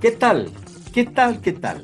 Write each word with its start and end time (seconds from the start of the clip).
¿Qué 0.00 0.12
tal? 0.12 0.48
¿Qué 0.94 1.06
tal? 1.06 1.40
¿Qué 1.40 1.52
tal? 1.52 1.82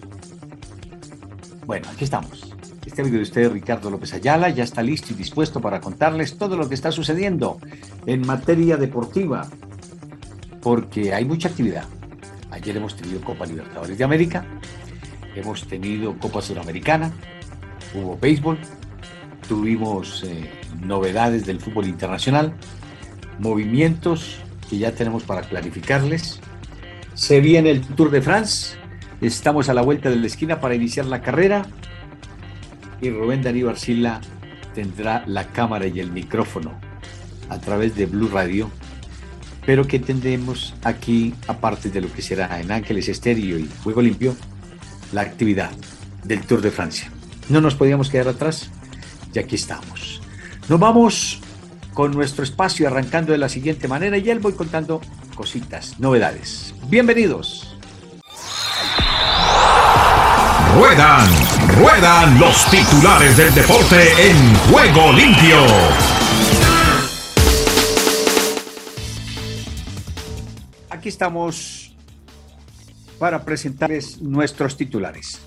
Bueno, 1.67 1.89
aquí 1.93 2.05
estamos. 2.05 2.55
Este 2.87 3.03
amigo 3.03 3.17
de 3.17 3.25
ustedes, 3.25 3.51
Ricardo 3.51 3.91
López 3.91 4.15
Ayala, 4.15 4.51
ya 4.51 4.63
está 4.63 4.83
listo 4.83 5.13
y 5.13 5.17
dispuesto 5.17 5.61
para 5.61 5.81
contarles 5.81 6.39
todo 6.39 6.57
lo 6.57 6.69
que 6.69 6.77
está 6.77 6.93
sucediendo 6.93 7.59
en 8.07 8.25
materia 8.25 8.77
deportiva, 8.77 9.49
porque 10.63 11.13
hay 11.13 11.25
mucha 11.25 11.49
actividad. 11.49 11.87
Ayer 12.53 12.77
hemos 12.77 12.95
tenido 12.95 13.21
Copa 13.21 13.47
Libertadores 13.47 13.99
de 13.99 14.05
América, 14.05 14.47
hemos 15.35 15.67
tenido 15.67 16.17
Copa 16.17 16.41
Sudamericana, 16.41 17.11
hubo 17.97 18.17
béisbol, 18.17 18.59
tuvimos 19.49 20.23
eh, 20.23 20.53
novedades 20.81 21.47
del 21.47 21.59
fútbol 21.59 21.89
internacional, 21.89 22.55
movimientos 23.41 24.37
que 24.71 24.79
ya 24.79 24.93
tenemos 24.93 25.25
para 25.25 25.43
clarificarles. 25.43 26.41
Se 27.15 27.41
viene 27.41 27.71
el 27.71 27.81
Tour 27.81 28.11
de 28.11 28.21
France, 28.21 28.77
estamos 29.21 29.69
a 29.69 29.75
la 29.75 29.83
vuelta 29.83 30.11
de 30.11 30.17
la 30.17 30.27
esquina 30.27 30.61
para 30.61 30.75
iniciar 30.75 31.07
la 31.07 31.23
carrera 31.23 31.65
y 33.01 33.09
Rubén 33.11 33.41
Darío 33.41 33.71
Arcila 33.71 34.21
tendrá 34.75 35.23
la 35.29 35.47
cámara 35.47 35.87
y 35.87 36.01
el 36.01 36.11
micrófono 36.11 36.73
a 37.49 37.59
través 37.59 37.95
de 37.95 38.07
Blue 38.07 38.29
Radio, 38.29 38.69
pero 39.65 39.87
que 39.87 40.01
tendremos 40.01 40.75
aquí, 40.83 41.35
aparte 41.47 41.89
de 41.89 42.01
lo 42.01 42.13
que 42.13 42.21
será 42.21 42.61
en 42.61 42.73
Ángeles 42.73 43.09
Estéreo 43.09 43.61
y 43.61 43.71
Juego 43.85 44.03
Limpio, 44.03 44.35
la 45.13 45.21
actividad 45.21 45.71
del 46.25 46.41
Tour 46.41 46.63
de 46.63 46.73
Francia. 46.73 47.13
No 47.49 47.61
nos 47.61 47.77
podíamos 47.77 48.11
quedar 48.11 48.27
atrás 48.27 48.71
y 49.33 49.39
aquí 49.39 49.55
estamos. 49.55 50.21
Nos 50.69 50.81
vamos 50.81 51.41
con 51.93 52.11
nuestro 52.11 52.43
espacio 52.43 52.89
arrancando 52.89 53.31
de 53.31 53.39
la 53.39 53.49
siguiente 53.49 53.87
manera 53.87 54.19
y 54.19 54.29
él 54.31 54.41
voy 54.41 54.55
contando 54.55 55.01
cositas, 55.37 56.01
novedades. 56.01 56.74
Bienvenidos. 56.89 57.75
Ruedan, 60.77 61.29
ruedan 61.79 62.39
los 62.39 62.71
titulares 62.71 63.37
del 63.37 63.55
deporte 63.55 64.29
en 64.29 64.55
juego 64.71 65.13
limpio. 65.13 65.57
Aquí 70.91 71.09
estamos 71.09 71.97
para 73.19 73.45
presentarles 73.45 74.21
nuestros 74.21 74.77
titulares. 74.77 75.41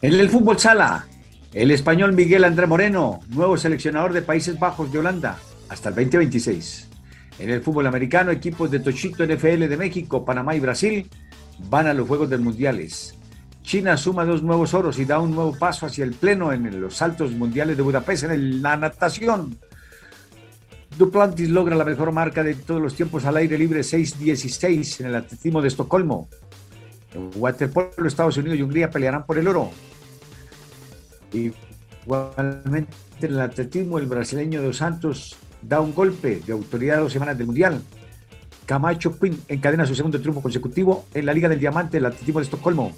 En 0.00 0.14
el 0.14 0.28
fútbol 0.30 0.58
sala, 0.58 1.06
el 1.52 1.70
español 1.70 2.12
Miguel 2.12 2.44
André 2.44 2.66
Moreno, 2.66 3.20
nuevo 3.28 3.56
seleccionador 3.56 4.12
de 4.12 4.22
Países 4.22 4.58
Bajos 4.58 4.90
de 4.90 4.98
Holanda, 4.98 5.38
hasta 5.68 5.90
el 5.90 5.94
2026. 5.94 6.91
En 7.38 7.50
el 7.50 7.62
fútbol 7.62 7.86
americano, 7.86 8.30
equipos 8.30 8.70
de 8.70 8.80
Tochito 8.80 9.24
NFL 9.24 9.66
de 9.66 9.76
México, 9.76 10.24
Panamá 10.24 10.54
y 10.54 10.60
Brasil 10.60 11.08
van 11.70 11.86
a 11.86 11.94
los 11.94 12.06
Juegos 12.06 12.30
del 12.30 12.40
Mundiales. 12.40 13.14
China 13.62 13.96
suma 13.96 14.24
dos 14.24 14.42
nuevos 14.42 14.74
oros 14.74 14.98
y 14.98 15.04
da 15.04 15.20
un 15.20 15.34
nuevo 15.34 15.56
paso 15.56 15.86
hacia 15.86 16.04
el 16.04 16.12
pleno 16.12 16.52
en 16.52 16.80
los 16.80 16.96
saltos 16.96 17.32
mundiales 17.32 17.76
de 17.76 17.82
Budapest 17.82 18.24
en 18.24 18.60
la 18.60 18.76
natación. 18.76 19.58
Duplantis 20.98 21.48
logra 21.48 21.76
la 21.76 21.84
mejor 21.84 22.12
marca 22.12 22.42
de 22.42 22.54
todos 22.54 22.82
los 22.82 22.94
tiempos 22.94 23.24
al 23.24 23.36
aire 23.36 23.56
libre 23.56 23.80
6.16 23.80 25.00
en 25.00 25.06
el 25.06 25.14
atletismo 25.14 25.62
de 25.62 25.68
Estocolmo. 25.68 26.28
En 27.14 27.30
waterpolo, 27.36 28.06
Estados 28.06 28.36
Unidos 28.36 28.58
y 28.58 28.62
Hungría 28.62 28.90
pelearán 28.90 29.24
por 29.24 29.38
el 29.38 29.48
oro. 29.48 29.70
Igualmente 31.32 32.92
en 33.20 33.32
el 33.32 33.40
atletismo, 33.40 33.98
el 33.98 34.06
brasileño 34.06 34.60
Dos 34.60 34.78
Santos 34.78 35.36
da 35.62 35.80
un 35.80 35.94
golpe 35.94 36.40
de 36.44 36.52
autoridad 36.52 36.98
dos 36.98 37.12
semanas 37.12 37.38
del 37.38 37.46
Mundial. 37.46 37.82
Camacho 38.66 39.18
Quinn 39.18 39.40
encadena 39.48 39.86
su 39.86 39.94
segundo 39.94 40.20
triunfo 40.20 40.42
consecutivo 40.42 41.06
en 41.14 41.26
la 41.26 41.32
Liga 41.32 41.48
del 41.48 41.58
Diamante, 41.58 41.98
el 41.98 42.06
atletismo 42.06 42.40
de 42.40 42.44
Estocolmo. 42.44 42.92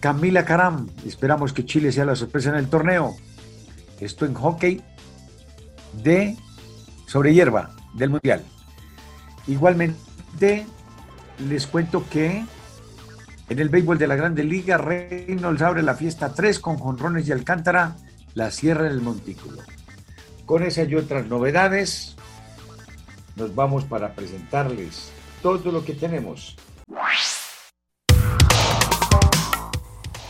Camila 0.00 0.44
Caram, 0.44 0.88
esperamos 1.04 1.52
que 1.52 1.64
Chile 1.64 1.90
sea 1.90 2.04
la 2.04 2.16
sorpresa 2.16 2.50
en 2.50 2.56
el 2.56 2.68
torneo. 2.68 3.16
Esto 4.00 4.26
en 4.26 4.34
hockey 4.34 4.80
de 6.02 6.36
sobre 7.06 7.34
hierba 7.34 7.70
del 7.94 8.10
Mundial. 8.10 8.42
Igualmente, 9.46 10.66
les 11.48 11.66
cuento 11.66 12.04
que 12.08 12.44
en 13.48 13.58
el 13.58 13.70
béisbol 13.70 13.98
de 13.98 14.06
la 14.06 14.14
Grande 14.14 14.44
Liga, 14.44 14.76
Reynolds 14.76 15.62
abre 15.62 15.82
la 15.82 15.94
fiesta 15.94 16.34
3 16.34 16.58
con 16.58 16.76
jonrones 16.76 17.26
y 17.26 17.32
Alcántara, 17.32 17.96
la 18.34 18.50
cierra 18.50 18.86
en 18.86 18.92
el 18.92 19.00
montículo. 19.00 19.62
Con 20.48 20.62
esas 20.62 20.88
y 20.88 20.94
otras 20.94 21.26
novedades, 21.26 22.16
nos 23.36 23.54
vamos 23.54 23.84
para 23.84 24.14
presentarles 24.14 25.10
todo 25.42 25.70
lo 25.70 25.84
que 25.84 25.92
tenemos. 25.92 26.56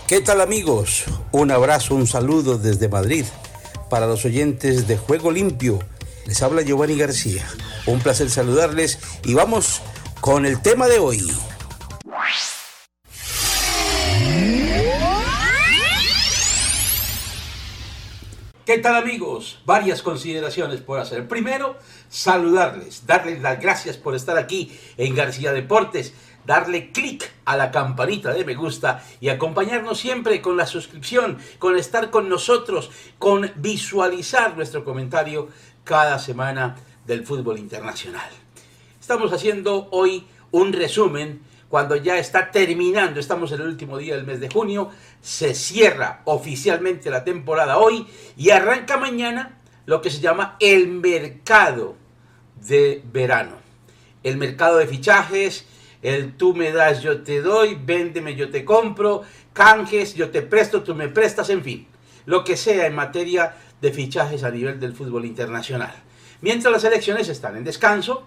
¿Qué 0.09 0.21
tal 0.21 0.41
amigos? 0.41 1.05
Un 1.31 1.53
abrazo, 1.53 1.95
un 1.95 2.09
saludo 2.09 2.59
desde 2.59 2.89
Madrid 2.89 3.27
para 3.89 4.09
los 4.09 4.25
oyentes 4.25 4.89
de 4.89 4.97
Juego 4.97 5.31
Limpio. 5.31 5.78
Les 6.27 6.43
habla 6.43 6.62
Giovanni 6.62 6.97
García. 6.97 7.47
Un 7.87 8.01
placer 8.01 8.28
saludarles 8.28 8.99
y 9.23 9.34
vamos 9.34 9.83
con 10.21 10.47
el 10.47 10.61
tema 10.61 10.89
de 10.89 10.99
hoy. 10.99 11.31
¿Qué 18.69 18.77
tal 18.77 18.97
amigos? 18.97 19.61
Varias 19.65 20.03
consideraciones 20.03 20.83
por 20.83 20.99
hacer. 20.99 21.27
Primero, 21.27 21.79
saludarles, 22.11 23.06
darles 23.06 23.41
las 23.41 23.59
gracias 23.59 23.97
por 23.97 24.15
estar 24.15 24.37
aquí 24.37 24.79
en 24.99 25.15
García 25.15 25.55
Deportes, 25.55 26.12
darle 26.45 26.93
clic 26.93 27.33
a 27.47 27.57
la 27.57 27.71
campanita 27.71 28.31
de 28.34 28.45
me 28.45 28.55
gusta 28.55 29.03
y 29.23 29.31
acompañarnos 29.31 29.99
siempre 29.99 30.43
con 30.43 30.59
la 30.59 30.67
suscripción, 30.67 31.39
con 31.59 31.78
estar 31.78 32.11
con 32.11 32.28
nosotros, 32.28 32.91
con 33.19 33.51
visualizar 33.57 34.55
nuestro 34.55 34.84
comentario 34.84 35.49
cada 35.83 36.19
semana 36.19 36.77
del 37.07 37.25
fútbol 37.25 37.59
internacional. 37.59 38.28
Estamos 39.01 39.33
haciendo 39.33 39.89
hoy 39.93 40.27
un 40.51 40.75
resumen 40.75 41.41
cuando 41.69 41.97
ya 41.97 42.19
está 42.19 42.51
terminando, 42.51 43.21
estamos 43.21 43.53
en 43.53 43.61
el 43.61 43.69
último 43.69 43.99
día 43.99 44.17
del 44.17 44.27
mes 44.27 44.41
de 44.41 44.49
junio, 44.49 44.91
se 45.21 45.55
cierra 45.55 46.23
oficialmente 46.25 47.11
la 47.11 47.25
temporada 47.25 47.79
hoy 47.79 48.06
y 48.37 48.51
arranca 48.51 48.97
mañana 48.97 49.61
lo 49.84 50.01
que 50.01 50.11
se 50.11 50.21
llama 50.21 50.57
el 50.61 50.89
mercado 50.89 51.97
de 52.67 53.03
verano. 53.12 53.57
El 54.23 54.37
mercado 54.37 54.78
de 54.78 54.87
fichajes, 54.87 55.67
el 56.03 56.37
tú 56.37 56.55
me 56.55 56.73
das, 56.73 57.03
yo 57.03 57.23
te 57.23 57.41
doy, 57.43 57.78
véndeme, 57.81 58.34
yo 58.34 58.51
te 58.51 58.65
compro, 58.65 59.23
canjes, 59.53 60.15
yo 60.15 60.31
te 60.31 60.43
presto, 60.43 60.83
tú 60.83 60.95
me 60.95 61.09
prestas, 61.09 61.51
en 61.51 61.62
fin, 61.62 61.87
lo 62.27 62.45
que 62.45 62.57
sea 62.57 62.87
en 62.87 62.95
materia 62.95 63.57
de 63.81 63.93
fichajes 63.93 64.43
a 64.43 64.51
nivel 64.51 64.81
del 64.81 64.95
fútbol 64.95 65.25
internacional. 65.25 65.95
Mientras 66.41 66.73
las 66.73 66.84
elecciones 66.84 67.28
están 67.28 67.57
en 67.57 67.65
descanso, 67.65 68.27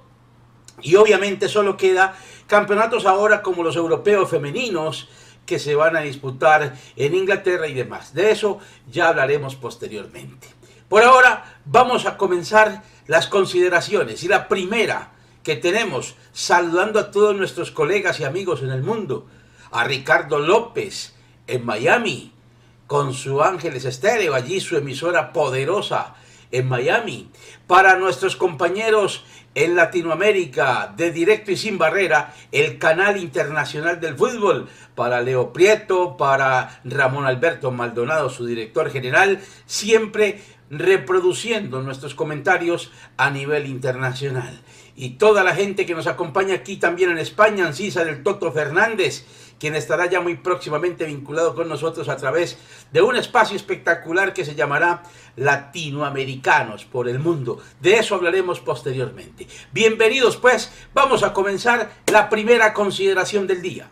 y 0.82 0.96
obviamente 0.96 1.50
solo 1.50 1.78
queda 1.78 2.16
campeonatos 2.48 3.06
ahora 3.06 3.42
como 3.42 3.64
los 3.64 3.76
europeos 3.76 4.30
femeninos 4.30 5.10
que 5.46 5.60
se 5.60 5.76
van 5.76 5.96
a 5.96 6.02
disputar 6.02 6.76
en 6.96 7.16
Inglaterra 7.16 7.68
y 7.68 7.74
demás. 7.74 8.14
De 8.14 8.32
eso 8.32 8.60
ya 8.90 9.10
hablaremos 9.10 9.56
posteriormente. 9.56 10.48
Por 10.88 11.04
ahora 11.04 11.60
vamos 11.66 12.06
a 12.06 12.18
comenzar 12.18 12.84
las 13.08 13.28
consideraciones 13.28 14.24
y 14.24 14.28
la 14.28 14.48
primera 14.48 15.12
que 15.44 15.56
tenemos 15.56 16.16
saludando 16.34 17.00
a 17.00 17.12
todos 17.12 17.36
nuestros 17.36 17.72
colegas 17.72 18.20
y 18.20 18.24
amigos 18.24 18.62
en 18.62 18.70
el 18.70 18.84
mundo, 18.84 19.28
a 19.72 19.84
Ricardo 19.84 20.40
López 20.40 21.14
en 21.48 21.66
Miami 21.66 22.34
con 22.88 23.14
su 23.14 23.42
Ángeles 23.42 23.86
Estéreo, 23.86 24.34
allí 24.34 24.60
su 24.60 24.76
emisora 24.76 25.32
poderosa 25.32 26.16
en 26.52 26.68
Miami, 26.68 27.30
para 27.68 27.96
nuestros 27.96 28.36
compañeros 28.36 29.24
en 29.56 29.76
Latinoamérica, 29.76 30.94
de 30.96 31.12
directo 31.12 31.52
y 31.52 31.58
sin 31.58 31.78
barrera, 31.78 32.34
el 32.52 32.78
canal 32.78 33.18
internacional 33.18 34.00
del 34.00 34.16
fútbol, 34.16 34.70
para 34.96 35.22
Leo 35.22 35.52
Prieto, 35.52 36.16
para 36.16 36.82
Ramón 36.86 37.26
Alberto 37.26 37.72
Maldonado, 37.72 38.30
su 38.30 38.46
director 38.46 38.90
general, 38.90 39.42
siempre 39.66 40.42
reproduciendo 40.70 41.82
nuestros 41.82 42.16
comentarios 42.16 42.92
a 43.18 43.30
nivel 43.30 43.66
internacional. 43.68 44.62
y 44.94 45.12
toda 45.12 45.44
la 45.44 45.56
gente 45.56 45.86
que 45.86 45.96
nos 45.96 46.06
acompaña 46.06 46.54
aquí 46.54 46.76
también 46.76 47.10
en 47.10 47.18
España, 47.18 47.66
Ancisa 47.66 48.04
del 48.04 48.24
Toto 48.24 48.52
Fernández, 48.52 49.26
quien 49.62 49.76
estará 49.76 50.08
ya 50.08 50.22
muy 50.22 50.38
próximamente 50.38 51.06
vinculado 51.06 51.54
con 51.54 51.70
nosotros 51.70 52.10
a 52.10 52.18
través 52.18 52.58
de 52.92 53.04
un 53.04 53.16
espacio 53.16 53.56
espectacular 53.56 54.34
que 54.34 54.44
se 54.44 54.56
llamará 54.56 55.04
Latinoamericanos 55.36 56.86
por 56.86 57.08
el 57.08 57.20
Mundo. 57.20 57.62
De 57.80 58.00
eso 58.00 58.16
hablaremos 58.16 58.60
posteriormente. 58.60 59.46
Bienvenidos 59.72 60.38
pues, 60.38 60.72
vamos 60.96 61.22
a 61.22 61.32
comenzar 61.32 61.92
la 62.12 62.28
primera 62.28 62.74
consideración 62.74 63.46
del 63.46 63.62
día. 63.62 63.92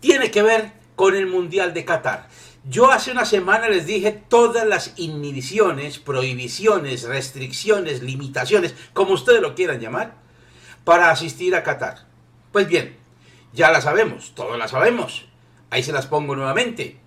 Tiene 0.00 0.30
que 0.30 0.42
ver 0.42 0.72
con 0.94 1.16
el 1.16 1.26
Mundial 1.26 1.72
de 1.72 1.86
Qatar. 1.86 2.28
Yo 2.68 2.92
hace 2.92 3.12
una 3.12 3.24
semana 3.24 3.70
les 3.70 3.86
dije 3.86 4.12
todas 4.28 4.66
las 4.66 4.92
inhibiciones, 4.98 6.00
prohibiciones, 6.00 7.04
restricciones, 7.04 8.02
limitaciones, 8.02 8.74
como 8.92 9.14
ustedes 9.14 9.40
lo 9.40 9.54
quieran 9.54 9.80
llamar, 9.80 10.16
para 10.84 11.10
asistir 11.10 11.54
a 11.54 11.62
Qatar. 11.62 12.06
Pues 12.52 12.68
bien, 12.68 13.00
ya 13.52 13.70
las 13.70 13.84
sabemos, 13.84 14.32
todos 14.34 14.58
las 14.58 14.70
sabemos. 14.70 15.26
Ahí 15.70 15.82
se 15.82 15.92
las 15.92 16.06
pongo 16.06 16.34
nuevamente. 16.36 16.98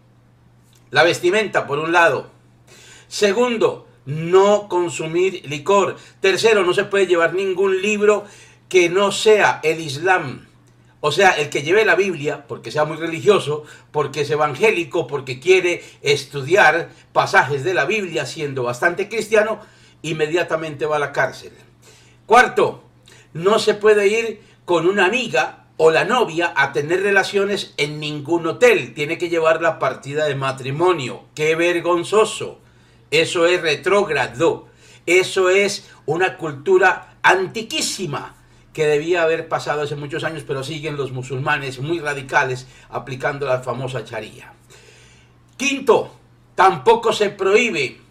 La 0.92 1.04
vestimenta, 1.04 1.68
por 1.68 1.80
un 1.80 1.92
lado. 1.92 2.30
Segundo, 3.08 3.88
no 4.06 4.68
consumir 4.68 5.44
licor. 5.48 5.98
Tercero, 6.20 6.64
no 6.64 6.74
se 6.74 6.86
puede 6.86 7.08
llevar 7.08 7.34
ningún 7.34 7.82
libro 7.82 8.26
que 8.70 8.90
no 8.90 9.12
sea 9.12 9.60
el 9.64 9.80
Islam. 9.80 10.48
O 11.02 11.12
sea, 11.12 11.32
el 11.32 11.50
que 11.50 11.62
lleve 11.62 11.86
la 11.86 11.96
Biblia, 11.96 12.48
porque 12.48 12.72
sea 12.72 12.86
muy 12.86 12.98
religioso, 12.98 13.64
porque 13.92 14.22
es 14.22 14.30
evangélico, 14.32 15.06
porque 15.06 15.40
quiere 15.40 15.84
estudiar 16.02 16.90
pasajes 17.14 17.64
de 17.64 17.76
la 17.76 17.86
Biblia 17.86 18.26
siendo 18.26 18.64
bastante 18.64 19.08
cristiano, 19.08 19.60
inmediatamente 20.02 20.88
va 20.88 20.96
a 20.96 21.00
la 21.00 21.12
cárcel. 21.12 21.52
Cuarto, 22.26 22.84
no 23.34 23.60
se 23.60 23.76
puede 23.76 24.08
ir 24.08 24.42
con 24.66 24.88
una 24.88 25.06
amiga 25.06 25.65
o 25.78 25.92
la 25.92 26.06
novia 26.06 26.54
a 26.56 26.72
tener 26.72 27.02
relaciones 27.02 27.74
en 27.78 28.00
ningún 28.00 28.48
hotel. 28.48 28.94
Tiene 28.94 29.18
que 29.18 29.30
llevar 29.30 29.62
la 29.62 29.80
partida 29.80 30.26
de 30.26 30.36
matrimonio. 30.36 31.24
¡Qué 31.36 31.56
vergonzoso! 31.56 32.60
Eso 33.12 33.46
es 33.46 33.62
retrógrado. 33.62 34.68
Eso 35.06 35.50
es 35.50 35.90
una 36.06 36.38
cultura 36.38 37.18
antiquísima 37.22 38.36
que 38.74 38.88
debía 38.88 39.24
haber 39.24 39.48
pasado 39.48 39.84
hace 39.84 39.96
muchos 39.96 40.24
años, 40.24 40.44
pero 40.46 40.64
siguen 40.64 40.98
los 40.98 41.12
musulmanes 41.12 41.80
muy 41.80 42.00
radicales 42.00 42.68
aplicando 42.90 43.46
la 43.46 43.62
famosa 43.62 44.04
charía. 44.04 44.54
Quinto, 45.56 46.14
tampoco 46.56 47.14
se 47.14 47.30
prohíbe 47.30 48.02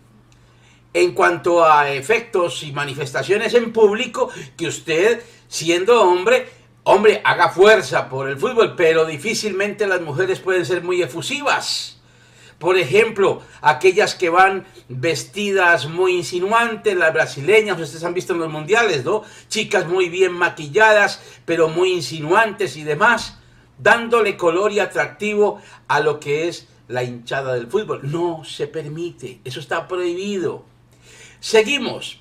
en 0.94 1.12
cuanto 1.12 1.64
a 1.64 1.90
efectos 1.90 2.62
y 2.62 2.72
manifestaciones 2.72 3.52
en 3.54 3.72
público 3.72 4.30
que 4.56 4.68
usted, 4.68 5.22
siendo 5.48 6.00
hombre, 6.02 6.48
hombre, 6.84 7.20
haga 7.24 7.48
fuerza 7.48 8.08
por 8.08 8.28
el 8.28 8.38
fútbol, 8.38 8.74
pero 8.76 9.04
difícilmente 9.06 9.86
las 9.86 10.00
mujeres 10.00 10.40
pueden 10.40 10.64
ser 10.64 10.82
muy 10.82 11.02
efusivas. 11.02 11.98
Por 12.58 12.78
ejemplo, 12.78 13.42
aquellas 13.60 14.14
que 14.14 14.30
van 14.30 14.64
vestidas 14.88 15.86
muy 15.86 16.16
insinuantes, 16.16 16.96
las 16.96 17.12
brasileñas, 17.12 17.80
ustedes 17.80 18.04
han 18.04 18.14
visto 18.14 18.32
en 18.32 18.38
los 18.38 18.50
mundiales, 18.50 19.04
¿no? 19.04 19.22
Chicas 19.48 19.86
muy 19.86 20.08
bien 20.08 20.32
maquilladas, 20.32 21.20
pero 21.44 21.68
muy 21.68 21.92
insinuantes 21.92 22.76
y 22.76 22.84
demás, 22.84 23.38
dándole 23.78 24.36
color 24.36 24.72
y 24.72 24.78
atractivo 24.78 25.60
a 25.88 26.00
lo 26.00 26.20
que 26.20 26.48
es 26.48 26.68
la 26.86 27.02
hinchada 27.02 27.54
del 27.54 27.66
fútbol. 27.66 28.00
No 28.04 28.44
se 28.44 28.66
permite, 28.66 29.40
eso 29.44 29.58
está 29.58 29.88
prohibido. 29.88 30.64
Seguimos. 31.40 32.20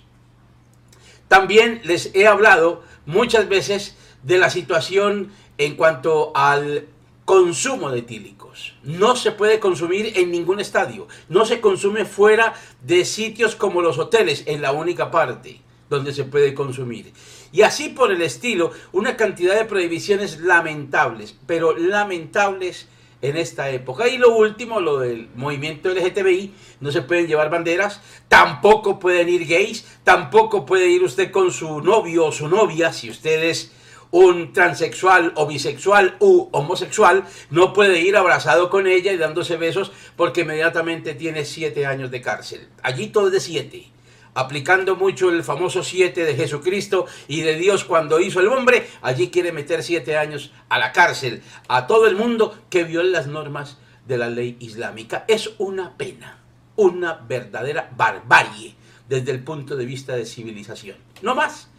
También 1.27 1.81
les 1.83 2.13
he 2.16 2.27
hablado 2.27 2.83
muchas 3.06 3.48
veces 3.48 3.95
de 4.24 4.38
la 4.38 4.50
situación 4.50 5.31
en 5.58 5.75
cuanto 5.75 6.31
al 6.36 6.88
consumo 7.25 7.90
de 7.92 8.00
etílicos. 8.00 8.74
No 8.84 9.16
se 9.16 9.31
puede 9.31 9.60
consumir 9.60 10.14
en 10.18 10.31
ningún 10.31 10.60
estadio. 10.60 11.08
No 11.30 11.46
se 11.46 11.62
consume 11.62 12.06
fuera 12.06 12.54
de 12.81 13.06
sitios 13.06 13.56
como 13.56 13.81
los 13.81 13.98
hoteles, 13.98 14.44
en 14.48 14.62
la 14.62 14.72
única 14.72 15.12
parte 15.12 15.62
donde 15.90 16.14
se 16.14 16.24
puede 16.24 16.54
consumir. 16.54 17.14
Y 17.52 17.62
así 17.62 17.90
por 17.90 18.12
el 18.12 18.22
estilo, 18.22 18.72
una 18.92 19.16
cantidad 19.16 19.56
de 19.56 19.66
prohibiciones 19.66 20.40
lamentables, 20.40 21.36
pero 21.46 21.78
lamentables 21.78 22.88
en 23.22 23.38
esta 23.38 23.69
época. 23.69 24.08
Y 24.08 24.18
lo 24.18 24.36
último, 24.36 24.80
lo 24.80 25.00
del 25.00 25.30
movimiento 25.36 25.90
LGTBI, 25.90 26.52
no 26.81 26.92
se 26.92 27.04
pueden 27.04 27.28
llevar 27.28 27.50
banderas, 27.50 28.02
tampoco 28.28 29.00
pueden 29.00 29.30
ir 29.30 29.46
gays, 29.46 29.86
tampoco 30.04 30.66
puede 30.66 30.90
ir 30.90 31.04
usted 31.04 31.31
con 31.31 31.52
su 31.52 31.81
novio 31.81 32.26
o 32.26 32.31
su 32.31 32.48
novia, 32.48 32.92
si 32.92 33.10
ustedes 33.10 33.72
un 34.13 34.54
transexual 34.54 35.33
o 35.36 35.48
bisexual 35.48 36.18
u 36.19 36.48
homosexual 36.51 37.25
no 37.50 37.74
puede 37.74 38.00
ir 38.01 38.15
abrazado 38.15 38.69
con 38.69 38.86
ella 38.86 39.12
y 39.12 39.18
dándose 39.18 39.57
besos 39.57 39.92
porque 40.15 40.42
inmediatamente 40.42 41.15
tiene 41.15 41.45
siete 41.45 41.88
años 41.88 42.12
de 42.12 42.21
cárcel. 42.21 42.69
Allí 42.83 43.07
todo 43.07 43.27
es 43.27 43.33
de 43.33 43.39
siete. 43.39 43.88
Aplicando 44.36 44.95
mucho 44.95 45.31
el 45.31 45.44
famoso 45.44 45.83
siete 45.83 46.25
de 46.25 46.36
Jesucristo 46.36 47.07
y 47.27 47.42
de 47.42 47.56
Dios 47.56 47.86
cuando 47.86 48.19
hizo 48.19 48.39
el 48.39 48.50
hombre, 48.50 48.88
allí 49.01 49.30
quiere 49.31 49.51
meter 49.51 49.81
siete 49.81 50.16
años 50.16 50.51
a 50.69 50.77
la 50.77 50.92
cárcel 50.92 51.42
a 51.68 51.88
todo 51.88 52.06
el 52.06 52.16
mundo 52.16 52.56
que 52.69 52.83
viole 52.83 53.09
las 53.09 53.25
normas 53.25 53.80
de 54.06 54.19
la 54.19 54.30
ley 54.30 54.57
islámica. 54.59 55.25
Es 55.27 55.56
una 55.57 55.98
pena, 55.98 56.38
una 56.75 57.13
verdadera 57.13 57.89
barbarie 57.98 58.75
desde 59.09 59.31
el 59.31 59.44
punto 59.44 59.75
de 59.75 59.86
vista 59.86 60.16
de 60.16 60.27
civilización. 60.27 60.98
No 61.24 61.33
más. 61.33 61.69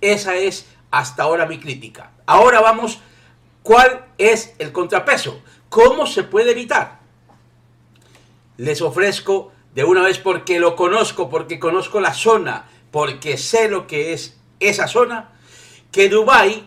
Esa 0.00 0.34
es 0.36 0.66
hasta 0.94 1.24
ahora 1.24 1.46
mi 1.46 1.58
crítica. 1.58 2.12
Ahora 2.24 2.60
vamos, 2.60 3.00
¿cuál 3.64 4.06
es 4.16 4.54
el 4.58 4.70
contrapeso? 4.70 5.42
¿Cómo 5.68 6.06
se 6.06 6.22
puede 6.22 6.52
evitar? 6.52 7.00
Les 8.58 8.80
ofrezco 8.80 9.50
de 9.74 9.82
una 9.82 10.02
vez 10.02 10.18
porque 10.18 10.60
lo 10.60 10.76
conozco, 10.76 11.28
porque 11.28 11.58
conozco 11.58 12.00
la 12.00 12.14
zona, 12.14 12.66
porque 12.92 13.36
sé 13.36 13.68
lo 13.68 13.88
que 13.88 14.12
es 14.12 14.36
esa 14.60 14.86
zona, 14.86 15.32
que 15.90 16.08
Dubái 16.08 16.64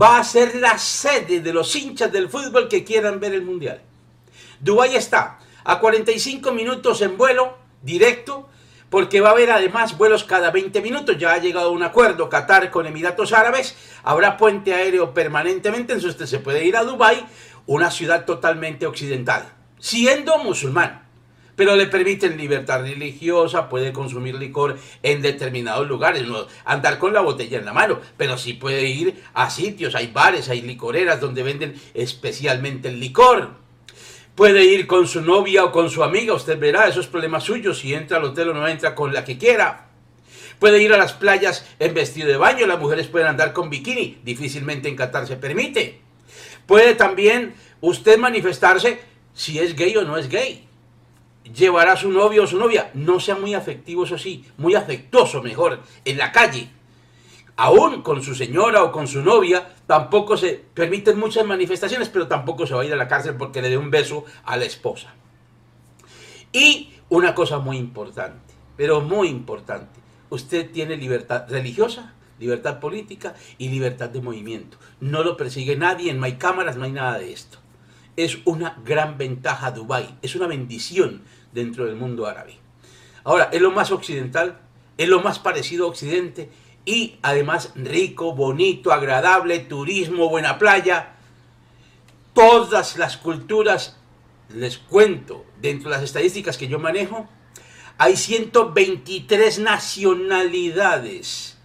va 0.00 0.18
a 0.18 0.24
ser 0.24 0.56
la 0.56 0.78
sede 0.78 1.40
de 1.40 1.52
los 1.52 1.76
hinchas 1.76 2.10
del 2.10 2.30
fútbol 2.30 2.68
que 2.68 2.82
quieran 2.82 3.20
ver 3.20 3.34
el 3.34 3.42
Mundial. 3.42 3.82
Dubái 4.58 4.96
está 4.96 5.38
a 5.64 5.80
45 5.80 6.50
minutos 6.52 7.02
en 7.02 7.18
vuelo 7.18 7.58
directo 7.82 8.48
porque 8.90 9.20
va 9.20 9.30
a 9.30 9.32
haber 9.32 9.50
además 9.50 9.96
vuelos 9.98 10.24
cada 10.24 10.50
20 10.50 10.80
minutos. 10.80 11.18
Ya 11.18 11.32
ha 11.32 11.38
llegado 11.38 11.72
un 11.72 11.82
acuerdo 11.82 12.28
Qatar 12.28 12.70
con 12.70 12.86
Emiratos 12.86 13.32
Árabes, 13.32 13.76
habrá 14.02 14.36
puente 14.36 14.74
aéreo 14.74 15.12
permanentemente, 15.12 15.92
entonces 15.92 16.10
usted 16.10 16.26
se 16.26 16.38
puede 16.38 16.64
ir 16.64 16.76
a 16.76 16.84
Dubái, 16.84 17.24
una 17.66 17.90
ciudad 17.90 18.24
totalmente 18.24 18.86
occidental, 18.86 19.52
siendo 19.78 20.38
musulmán. 20.38 21.02
Pero 21.56 21.74
le 21.74 21.86
permiten 21.86 22.36
libertad 22.36 22.82
religiosa, 22.82 23.70
puede 23.70 23.90
consumir 23.90 24.34
licor 24.34 24.76
en 25.02 25.22
determinados 25.22 25.88
lugares, 25.88 26.26
no 26.26 26.46
andar 26.66 26.98
con 26.98 27.14
la 27.14 27.22
botella 27.22 27.58
en 27.58 27.64
la 27.64 27.72
mano, 27.72 27.98
pero 28.18 28.36
sí 28.36 28.52
puede 28.52 28.84
ir 28.84 29.24
a 29.32 29.48
sitios, 29.48 29.94
hay 29.94 30.08
bares, 30.08 30.50
hay 30.50 30.60
licoreras 30.60 31.18
donde 31.18 31.42
venden 31.42 31.74
especialmente 31.94 32.88
el 32.88 33.00
licor 33.00 33.65
Puede 34.36 34.66
ir 34.66 34.86
con 34.86 35.08
su 35.08 35.22
novia 35.22 35.64
o 35.64 35.72
con 35.72 35.88
su 35.88 36.04
amiga, 36.04 36.34
usted 36.34 36.58
verá, 36.58 36.86
eso 36.86 37.00
es 37.00 37.06
problema 37.06 37.40
suyo, 37.40 37.72
si 37.72 37.94
entra 37.94 38.18
al 38.18 38.24
hotel 38.24 38.50
o 38.50 38.54
no 38.54 38.68
entra 38.68 38.94
con 38.94 39.14
la 39.14 39.24
que 39.24 39.38
quiera. 39.38 39.88
Puede 40.58 40.82
ir 40.82 40.92
a 40.92 40.98
las 40.98 41.14
playas 41.14 41.66
en 41.78 41.94
vestido 41.94 42.28
de 42.28 42.36
baño, 42.36 42.66
las 42.66 42.78
mujeres 42.78 43.06
pueden 43.06 43.28
andar 43.28 43.54
con 43.54 43.70
bikini, 43.70 44.18
difícilmente 44.24 44.90
en 44.90 44.96
Qatar 44.96 45.26
se 45.26 45.36
permite. 45.36 46.02
Puede 46.66 46.94
también 46.94 47.54
usted 47.80 48.18
manifestarse 48.18 49.00
si 49.32 49.58
es 49.58 49.74
gay 49.74 49.96
o 49.96 50.02
no 50.02 50.18
es 50.18 50.28
gay. 50.28 50.68
Llevará 51.54 51.92
a 51.92 51.96
su 51.96 52.10
novio 52.10 52.44
o 52.44 52.46
su 52.46 52.58
novia, 52.58 52.90
no 52.92 53.20
sea 53.20 53.36
muy 53.36 53.54
afectivo, 53.54 54.04
eso 54.04 54.18
sí, 54.18 54.44
muy 54.58 54.74
afectuoso 54.74 55.42
mejor, 55.42 55.80
en 56.04 56.18
la 56.18 56.30
calle 56.30 56.68
aún 57.56 58.02
con 58.02 58.22
su 58.22 58.34
señora 58.34 58.82
o 58.82 58.92
con 58.92 59.08
su 59.08 59.22
novia, 59.22 59.74
tampoco 59.86 60.36
se 60.36 60.62
permiten 60.74 61.18
muchas 61.18 61.46
manifestaciones, 61.46 62.08
pero 62.08 62.28
tampoco 62.28 62.66
se 62.66 62.74
va 62.74 62.82
a 62.82 62.84
ir 62.84 62.92
a 62.92 62.96
la 62.96 63.08
cárcel 63.08 63.36
porque 63.36 63.62
le 63.62 63.70
dé 63.70 63.78
un 63.78 63.90
beso 63.90 64.24
a 64.44 64.56
la 64.56 64.64
esposa. 64.64 65.14
Y 66.52 66.90
una 67.08 67.34
cosa 67.34 67.58
muy 67.58 67.78
importante, 67.78 68.54
pero 68.76 69.00
muy 69.00 69.28
importante, 69.28 70.00
usted 70.30 70.70
tiene 70.70 70.96
libertad 70.96 71.46
religiosa, 71.48 72.14
libertad 72.38 72.80
política 72.80 73.34
y 73.58 73.68
libertad 73.68 74.10
de 74.10 74.20
movimiento. 74.20 74.76
No 75.00 75.22
lo 75.22 75.36
persigue 75.36 75.76
nadie, 75.76 76.10
en 76.10 76.22
hay 76.22 76.34
cámaras, 76.34 76.76
no 76.76 76.84
hay 76.84 76.92
nada 76.92 77.18
de 77.18 77.32
esto. 77.32 77.58
Es 78.16 78.38
una 78.44 78.78
gran 78.84 79.18
ventaja 79.18 79.70
Dubái, 79.70 80.16
es 80.22 80.34
una 80.34 80.46
bendición 80.46 81.22
dentro 81.52 81.86
del 81.86 81.96
mundo 81.96 82.26
árabe. 82.26 82.58
Ahora, 83.24 83.48
es 83.52 83.60
lo 83.60 83.70
más 83.70 83.90
occidental, 83.90 84.58
es 84.98 85.08
lo 85.08 85.20
más 85.20 85.38
parecido 85.38 85.86
a 85.86 85.88
Occidente 85.88 86.50
y 86.86 87.16
además 87.20 87.72
rico, 87.74 88.32
bonito, 88.32 88.92
agradable, 88.92 89.58
turismo, 89.58 90.30
buena 90.30 90.56
playa. 90.56 91.16
Todas 92.32 92.96
las 92.96 93.18
culturas, 93.18 93.98
les 94.54 94.78
cuento, 94.78 95.44
dentro 95.60 95.90
de 95.90 95.96
las 95.96 96.04
estadísticas 96.04 96.56
que 96.56 96.68
yo 96.68 96.78
manejo, 96.78 97.28
hay 97.98 98.16
123 98.16 99.58
nacionalidades 99.58 101.58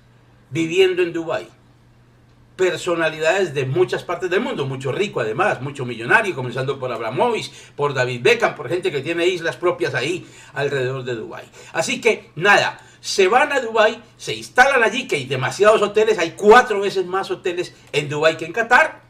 viviendo 0.50 1.04
en 1.04 1.14
Dubái. 1.14 1.48
personalidades 2.56 3.56
de 3.56 3.66
muchas 3.66 4.04
partes 4.04 4.30
del 4.30 4.42
mundo, 4.42 4.68
mucho 4.68 4.92
rico 4.92 5.20
además, 5.20 5.62
mucho 5.62 5.84
millonario, 5.84 6.36
comenzando 6.36 6.80
por 6.80 6.92
Abramovich, 6.92 7.52
por 7.76 7.94
David 7.94 8.22
Beckham, 8.22 8.56
por 8.56 8.70
gente 8.70 8.92
que 8.92 9.02
tiene 9.02 9.26
islas 9.26 9.58
propias 9.58 9.96
ahí 9.96 10.28
alrededor 10.54 11.04
de 11.04 11.16
Dubái. 11.16 11.46
Así 11.74 12.00
que 12.00 12.30
nada, 12.36 12.80
se 13.02 13.28
van 13.28 13.52
a 13.52 13.60
Dubái, 13.60 14.02
se 14.16 14.36
instalan 14.36 14.84
allí, 14.84 15.08
que 15.08 15.18
hay 15.18 15.26
demasiados 15.26 15.82
hoteles, 15.82 16.20
hay 16.20 16.32
cuatro 16.32 16.80
veces 16.80 17.06
más 17.06 17.32
hoteles 17.32 17.74
en 17.92 18.08
Dubái 18.08 18.38
que 18.38 18.46
en 18.46 18.54
Qatar. 18.54 19.02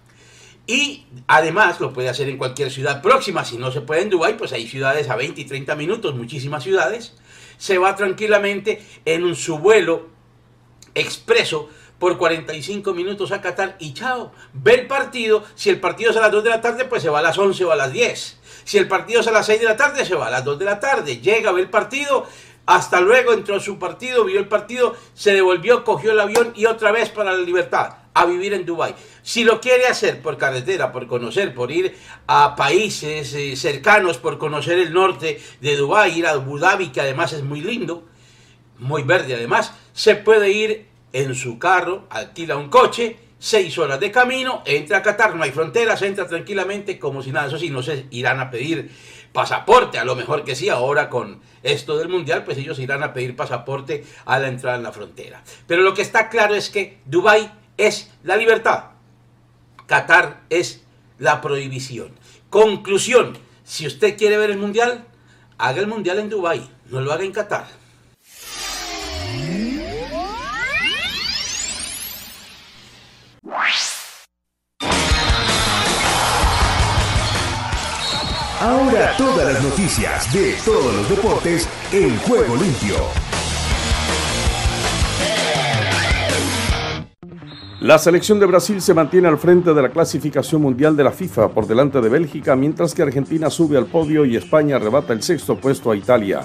Y 0.65 1.05
además 1.27 1.79
lo 1.81 1.91
puede 1.91 2.07
hacer 2.07 2.29
en 2.29 2.37
cualquier 2.37 2.71
ciudad 2.71 3.01
próxima. 3.01 3.43
Si 3.43 3.57
no 3.57 3.71
se 3.71 3.81
puede 3.81 4.03
en 4.03 4.09
Dubái, 4.09 4.35
pues 4.35 4.53
hay 4.53 4.67
ciudades 4.67 5.09
a 5.09 5.17
20 5.17 5.41
y 5.41 5.45
30 5.45 5.75
minutos, 5.75 6.15
muchísimas 6.15 6.63
ciudades. 6.63 7.17
Se 7.57 7.77
va 7.77 7.95
tranquilamente 7.95 8.81
en 9.03 9.25
un 9.25 9.35
subvuelo 9.35 10.07
expreso 10.95 11.69
por 11.99 12.17
45 12.17 12.93
minutos 12.93 13.31
a 13.31 13.41
Qatar 13.41 13.75
y 13.79 13.93
chao. 13.93 14.31
Ve 14.53 14.73
el 14.73 14.87
partido. 14.87 15.43
Si 15.55 15.69
el 15.69 15.79
partido 15.79 16.11
es 16.11 16.17
a 16.17 16.21
las 16.21 16.31
2 16.31 16.43
de 16.45 16.49
la 16.49 16.61
tarde, 16.61 16.85
pues 16.85 17.03
se 17.03 17.09
va 17.09 17.19
a 17.19 17.21
las 17.21 17.37
11 17.37 17.65
o 17.65 17.71
a 17.71 17.75
las 17.75 17.91
10. 17.91 18.39
Si 18.63 18.77
el 18.77 18.87
partido 18.87 19.21
es 19.21 19.27
a 19.27 19.31
las 19.31 19.45
6 19.45 19.59
de 19.59 19.65
la 19.65 19.77
tarde, 19.77 20.05
se 20.05 20.15
va 20.15 20.27
a 20.27 20.31
las 20.31 20.43
2 20.43 20.57
de 20.57 20.65
la 20.65 20.79
tarde. 20.79 21.17
Llega, 21.17 21.51
ve 21.51 21.61
el 21.61 21.69
partido. 21.69 22.25
Hasta 22.65 23.01
luego 23.01 23.33
entró 23.33 23.55
a 23.55 23.59
su 23.59 23.79
partido, 23.79 24.25
vio 24.25 24.39
el 24.39 24.47
partido, 24.47 24.95
se 25.13 25.33
devolvió, 25.33 25.83
cogió 25.83 26.11
el 26.11 26.19
avión 26.19 26.53
y 26.55 26.65
otra 26.65 26.91
vez 26.91 27.09
para 27.09 27.33
la 27.33 27.41
libertad 27.41 27.95
a 28.13 28.25
vivir 28.25 28.53
en 28.53 28.65
Dubái. 28.65 28.93
Si 29.23 29.43
lo 29.43 29.61
quiere 29.61 29.87
hacer 29.87 30.21
por 30.21 30.37
carretera, 30.37 30.91
por 30.91 31.07
conocer, 31.07 31.53
por 31.53 31.71
ir 31.71 31.95
a 32.27 32.55
países 32.55 33.33
eh, 33.33 33.55
cercanos, 33.55 34.17
por 34.17 34.37
conocer 34.37 34.79
el 34.79 34.93
norte 34.93 35.41
de 35.59 35.75
Dubái, 35.75 36.19
ir 36.19 36.27
a 36.27 36.31
Abu 36.31 36.59
Dhabi, 36.59 36.89
que 36.89 37.01
además 37.01 37.33
es 37.33 37.43
muy 37.43 37.61
lindo, 37.61 38.07
muy 38.79 39.03
verde 39.03 39.35
además, 39.35 39.73
se 39.93 40.15
puede 40.15 40.51
ir 40.51 40.87
en 41.13 41.35
su 41.35 41.59
carro, 41.59 42.05
alquila 42.09 42.57
un 42.57 42.69
coche, 42.69 43.17
seis 43.37 43.77
horas 43.77 43.99
de 43.99 44.11
camino, 44.11 44.61
entra 44.65 44.99
a 44.99 45.01
Qatar, 45.01 45.35
no 45.35 45.43
hay 45.43 45.51
fronteras, 45.51 46.01
entra 46.03 46.27
tranquilamente 46.27 46.99
como 46.99 47.23
si 47.23 47.31
nada, 47.31 47.47
eso 47.47 47.57
sí, 47.57 47.69
no 47.69 47.81
se 47.81 48.05
irán 48.11 48.39
a 48.39 48.51
pedir 48.51 48.91
pasaporte, 49.33 49.97
a 49.97 50.05
lo 50.05 50.15
mejor 50.15 50.43
que 50.43 50.55
sí, 50.55 50.69
ahora 50.69 51.09
con 51.09 51.41
esto 51.63 51.97
del 51.97 52.09
mundial, 52.09 52.43
pues 52.43 52.57
ellos 52.57 52.79
irán 52.79 53.03
a 53.03 53.13
pedir 53.13 53.35
pasaporte 53.35 54.05
a 54.25 54.39
la 54.39 54.47
entrada 54.47 54.77
en 54.77 54.83
la 54.83 54.91
frontera. 54.91 55.43
Pero 55.67 55.83
lo 55.83 55.93
que 55.93 56.01
está 56.01 56.29
claro 56.29 56.55
es 56.55 56.69
que 56.69 56.99
Dubái 57.05 57.51
es 57.77 58.11
la 58.23 58.35
libertad. 58.35 58.85
Qatar 59.87 60.41
es 60.49 60.83
la 61.17 61.41
prohibición. 61.41 62.11
Conclusión, 62.49 63.37
si 63.63 63.87
usted 63.87 64.17
quiere 64.17 64.37
ver 64.37 64.51
el 64.51 64.57
mundial, 64.57 65.05
haga 65.57 65.79
el 65.79 65.87
mundial 65.87 66.19
en 66.19 66.29
Dubái, 66.29 66.69
no 66.89 67.01
lo 67.01 67.13
haga 67.13 67.23
en 67.23 67.31
Qatar. 67.31 67.80
Ahora 78.61 79.17
todas 79.17 79.51
las 79.51 79.63
noticias 79.63 80.31
de 80.31 80.53
todos 80.63 80.95
los 80.95 81.09
deportes 81.09 81.67
en 81.91 82.15
juego 82.19 82.55
limpio. 82.55 82.93
La 87.79 87.97
selección 87.97 88.39
de 88.39 88.45
Brasil 88.45 88.79
se 88.79 88.93
mantiene 88.93 89.29
al 89.29 89.39
frente 89.39 89.73
de 89.73 89.81
la 89.81 89.89
clasificación 89.89 90.61
mundial 90.61 90.95
de 90.95 91.03
la 91.03 91.11
FIFA 91.11 91.49
por 91.49 91.65
delante 91.65 92.01
de 92.01 92.09
Bélgica, 92.09 92.55
mientras 92.55 92.93
que 92.93 93.01
Argentina 93.01 93.49
sube 93.49 93.79
al 93.79 93.87
podio 93.87 94.25
y 94.25 94.35
España 94.35 94.75
arrebata 94.75 95.13
el 95.13 95.23
sexto 95.23 95.57
puesto 95.57 95.89
a 95.89 95.95
Italia. 95.95 96.41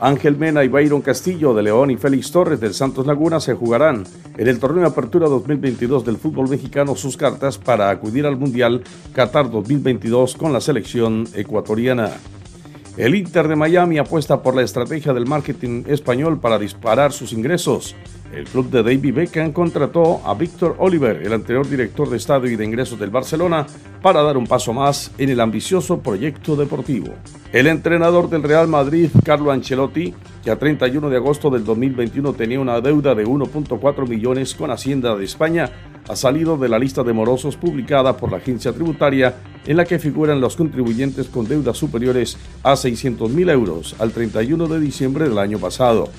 Ángel 0.00 0.36
Mena 0.36 0.64
y 0.64 0.68
Byron 0.68 1.02
Castillo 1.02 1.54
de 1.54 1.62
León 1.62 1.90
y 1.90 1.96
Félix 1.96 2.30
Torres 2.30 2.60
del 2.60 2.74
Santos 2.74 3.06
Laguna 3.06 3.40
se 3.40 3.54
jugarán 3.54 4.04
en 4.36 4.48
el 4.48 4.58
torneo 4.58 4.82
de 4.82 4.88
Apertura 4.88 5.28
2022 5.28 6.04
del 6.04 6.16
fútbol 6.16 6.48
mexicano 6.48 6.96
sus 6.96 7.16
cartas 7.16 7.58
para 7.58 7.90
acudir 7.90 8.26
al 8.26 8.36
Mundial 8.36 8.82
Qatar 9.14 9.50
2022 9.50 10.34
con 10.36 10.52
la 10.52 10.60
selección 10.60 11.26
ecuatoriana. 11.34 12.10
El 12.96 13.14
Inter 13.14 13.48
de 13.48 13.56
Miami 13.56 13.98
apuesta 13.98 14.42
por 14.42 14.54
la 14.54 14.62
estrategia 14.62 15.12
del 15.12 15.26
marketing 15.26 15.84
español 15.88 16.38
para 16.38 16.58
disparar 16.58 17.12
sus 17.12 17.32
ingresos. 17.32 17.96
El 18.34 18.46
club 18.46 18.68
de 18.68 18.82
David 18.82 19.14
Beckham 19.14 19.52
contrató 19.52 20.20
a 20.24 20.34
Víctor 20.34 20.74
Oliver, 20.78 21.22
el 21.24 21.32
anterior 21.32 21.68
director 21.68 22.10
de 22.10 22.16
estadio 22.16 22.50
y 22.50 22.56
de 22.56 22.64
ingresos 22.64 22.98
del 22.98 23.10
Barcelona, 23.10 23.64
para 24.02 24.22
dar 24.22 24.36
un 24.36 24.48
paso 24.48 24.72
más 24.72 25.12
en 25.18 25.30
el 25.30 25.40
ambicioso 25.40 26.00
proyecto 26.00 26.56
deportivo. 26.56 27.14
El 27.52 27.68
entrenador 27.68 28.28
del 28.28 28.42
Real 28.42 28.66
Madrid, 28.66 29.08
Carlo 29.24 29.52
Ancelotti, 29.52 30.12
que 30.42 30.50
a 30.50 30.58
31 30.58 31.10
de 31.10 31.16
agosto 31.16 31.48
del 31.48 31.64
2021 31.64 32.32
tenía 32.32 32.58
una 32.58 32.80
deuda 32.80 33.14
de 33.14 33.24
1.4 33.24 34.08
millones 34.08 34.54
con 34.56 34.72
Hacienda 34.72 35.14
de 35.14 35.24
España, 35.24 35.70
ha 36.08 36.16
salido 36.16 36.56
de 36.56 36.68
la 36.68 36.80
lista 36.80 37.04
de 37.04 37.12
morosos 37.12 37.56
publicada 37.56 38.16
por 38.16 38.32
la 38.32 38.38
agencia 38.38 38.72
tributaria 38.72 39.36
en 39.64 39.76
la 39.76 39.84
que 39.84 40.00
figuran 40.00 40.40
los 40.40 40.56
contribuyentes 40.56 41.28
con 41.28 41.46
deudas 41.46 41.78
superiores 41.78 42.36
a 42.64 42.74
600 42.74 43.30
mil 43.30 43.48
euros 43.48 43.94
al 44.00 44.10
31 44.10 44.66
de 44.66 44.80
diciembre 44.80 45.28
del 45.28 45.38
año 45.38 45.58
pasado. 45.58 46.10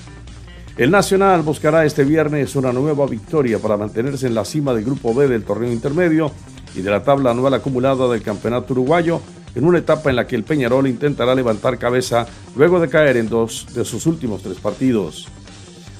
El 0.76 0.90
Nacional 0.90 1.40
buscará 1.40 1.86
este 1.86 2.04
viernes 2.04 2.54
una 2.54 2.70
nueva 2.70 3.06
victoria 3.06 3.58
para 3.58 3.78
mantenerse 3.78 4.26
en 4.26 4.34
la 4.34 4.44
cima 4.44 4.74
del 4.74 4.84
Grupo 4.84 5.14
B 5.14 5.26
del 5.26 5.42
torneo 5.42 5.72
intermedio 5.72 6.30
y 6.74 6.82
de 6.82 6.90
la 6.90 7.02
tabla 7.02 7.30
anual 7.30 7.54
acumulada 7.54 8.06
del 8.08 8.20
Campeonato 8.20 8.74
Uruguayo 8.74 9.22
en 9.54 9.64
una 9.64 9.78
etapa 9.78 10.10
en 10.10 10.16
la 10.16 10.26
que 10.26 10.36
el 10.36 10.44
Peñarol 10.44 10.86
intentará 10.86 11.34
levantar 11.34 11.78
cabeza 11.78 12.26
luego 12.56 12.78
de 12.78 12.90
caer 12.90 13.16
en 13.16 13.30
dos 13.30 13.68
de 13.74 13.86
sus 13.86 14.04
últimos 14.04 14.42
tres 14.42 14.58
partidos. 14.58 15.28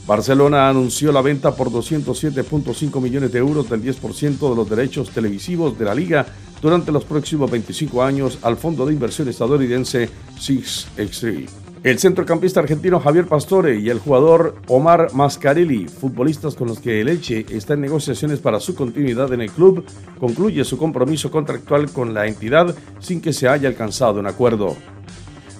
Barcelona 0.06 0.68
anunció 0.68 1.10
la 1.10 1.22
venta 1.22 1.56
por 1.56 1.70
207.5 1.70 3.00
millones 3.00 3.32
de 3.32 3.38
euros 3.38 3.70
del 3.70 3.82
10% 3.82 4.50
de 4.50 4.56
los 4.56 4.68
derechos 4.68 5.08
televisivos 5.08 5.78
de 5.78 5.86
la 5.86 5.94
liga 5.94 6.26
durante 6.60 6.92
los 6.92 7.06
próximos 7.06 7.50
25 7.50 8.02
años 8.02 8.38
al 8.42 8.58
fondo 8.58 8.84
de 8.84 8.92
inversión 8.92 9.26
estadounidense 9.26 10.10
Six 10.38 10.88
X3. 10.98 11.65
El 11.82 11.98
centrocampista 11.98 12.60
argentino 12.60 12.98
Javier 12.98 13.26
Pastore 13.26 13.78
y 13.78 13.90
el 13.90 14.00
jugador 14.00 14.56
Omar 14.66 15.10
Mascarelli, 15.12 15.86
futbolistas 15.86 16.56
con 16.56 16.68
los 16.68 16.80
que 16.80 17.00
el 17.00 17.08
Elche 17.08 17.46
está 17.50 17.74
en 17.74 17.82
negociaciones 17.82 18.40
para 18.40 18.58
su 18.58 18.74
continuidad 18.74 19.32
en 19.32 19.42
el 19.42 19.50
club, 19.50 19.84
concluye 20.18 20.64
su 20.64 20.78
compromiso 20.78 21.30
contractual 21.30 21.90
con 21.90 22.12
la 22.12 22.26
entidad 22.26 22.74
sin 22.98 23.20
que 23.20 23.32
se 23.32 23.46
haya 23.46 23.68
alcanzado 23.68 24.18
un 24.18 24.26
acuerdo. 24.26 24.76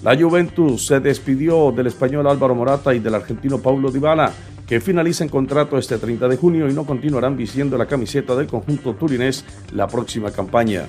La 0.03 0.17
Juventus 0.17 0.85
se 0.85 0.99
despidió 0.99 1.71
del 1.71 1.87
español 1.87 2.27
Álvaro 2.27 2.55
Morata 2.55 2.93
y 2.93 2.99
del 2.99 3.15
argentino 3.15 3.59
Paulo 3.59 3.89
Dybala, 3.89 4.31
que 4.67 4.81
finalizan 4.81 5.29
contrato 5.29 5.77
este 5.77 5.97
30 5.97 6.27
de 6.27 6.37
junio 6.37 6.69
y 6.69 6.73
no 6.73 6.85
continuarán 6.85 7.37
vistiendo 7.37 7.77
la 7.77 7.85
camiseta 7.85 8.35
del 8.35 8.47
conjunto 8.47 8.95
turinés 8.95 9.45
la 9.71 9.87
próxima 9.87 10.29
campaña. 10.31 10.87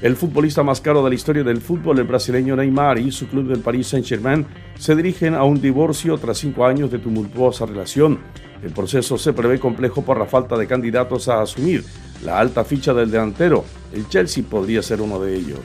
El 0.00 0.16
futbolista 0.16 0.62
más 0.62 0.80
caro 0.80 1.02
de 1.02 1.08
la 1.08 1.14
historia 1.14 1.44
del 1.44 1.60
fútbol, 1.60 1.98
el 1.98 2.04
brasileño 2.04 2.56
Neymar 2.56 2.98
y 2.98 3.12
su 3.12 3.26
club 3.28 3.46
del 3.46 3.60
Paris 3.60 3.88
Saint-Germain 3.88 4.44
se 4.78 4.94
dirigen 4.96 5.34
a 5.34 5.44
un 5.44 5.60
divorcio 5.60 6.18
tras 6.18 6.38
cinco 6.38 6.66
años 6.66 6.90
de 6.90 6.98
tumultuosa 6.98 7.64
relación. 7.64 8.18
El 8.62 8.72
proceso 8.72 9.16
se 9.16 9.32
prevé 9.32 9.60
complejo 9.60 10.02
por 10.02 10.18
la 10.18 10.26
falta 10.26 10.58
de 10.58 10.66
candidatos 10.66 11.28
a 11.28 11.40
asumir 11.40 11.84
la 12.24 12.38
alta 12.38 12.64
ficha 12.64 12.92
del 12.92 13.10
delantero. 13.10 13.64
El 13.92 14.08
Chelsea 14.08 14.42
podría 14.42 14.82
ser 14.82 15.00
uno 15.00 15.20
de 15.20 15.36
ellos. 15.36 15.60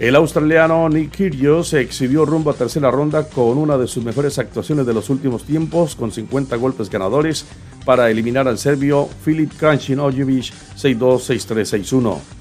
El 0.00 0.16
australiano 0.16 0.88
Nick 0.88 1.10
Kyrgios 1.12 1.68
se 1.68 1.80
exhibió 1.80 2.24
rumbo 2.24 2.50
a 2.50 2.54
tercera 2.54 2.90
ronda 2.90 3.28
con 3.28 3.58
una 3.58 3.76
de 3.76 3.86
sus 3.86 4.02
mejores 4.02 4.38
actuaciones 4.38 4.86
de 4.86 4.94
los 4.94 5.10
últimos 5.10 5.44
tiempos, 5.44 5.94
con 5.94 6.10
50 6.10 6.56
golpes 6.56 6.88
ganadores, 6.88 7.44
para 7.84 8.10
eliminar 8.10 8.48
al 8.48 8.58
serbio 8.58 9.08
Filip 9.22 9.52
Krajinovic 9.58 10.52
6-2, 10.74 10.98
6-3, 10.98 11.84
6-1. 11.84 12.39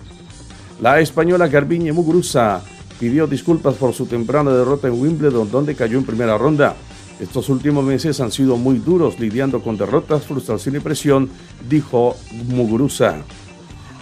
La 0.81 1.01
española 1.01 1.49
Garbiñe 1.49 1.91
Muguruza 1.91 2.61
pidió 2.99 3.27
disculpas 3.27 3.75
por 3.75 3.93
su 3.93 4.05
temprana 4.05 4.51
derrota 4.51 4.87
en 4.87 4.99
Wimbledon, 4.99 5.51
donde 5.51 5.75
cayó 5.75 5.97
en 5.97 6.05
primera 6.05 6.37
ronda. 6.37 6.73
Estos 7.19 7.49
últimos 7.49 7.83
meses 7.83 8.21
han 8.21 8.31
sido 8.31 8.55
muy 8.55 8.77
duros 8.77 9.19
lidiando 9.19 9.61
con 9.61 9.77
derrotas, 9.77 10.23
frustración 10.23 10.77
y 10.77 10.79
presión, 10.79 11.29
dijo 11.67 12.15
Muguruza. 12.47 13.17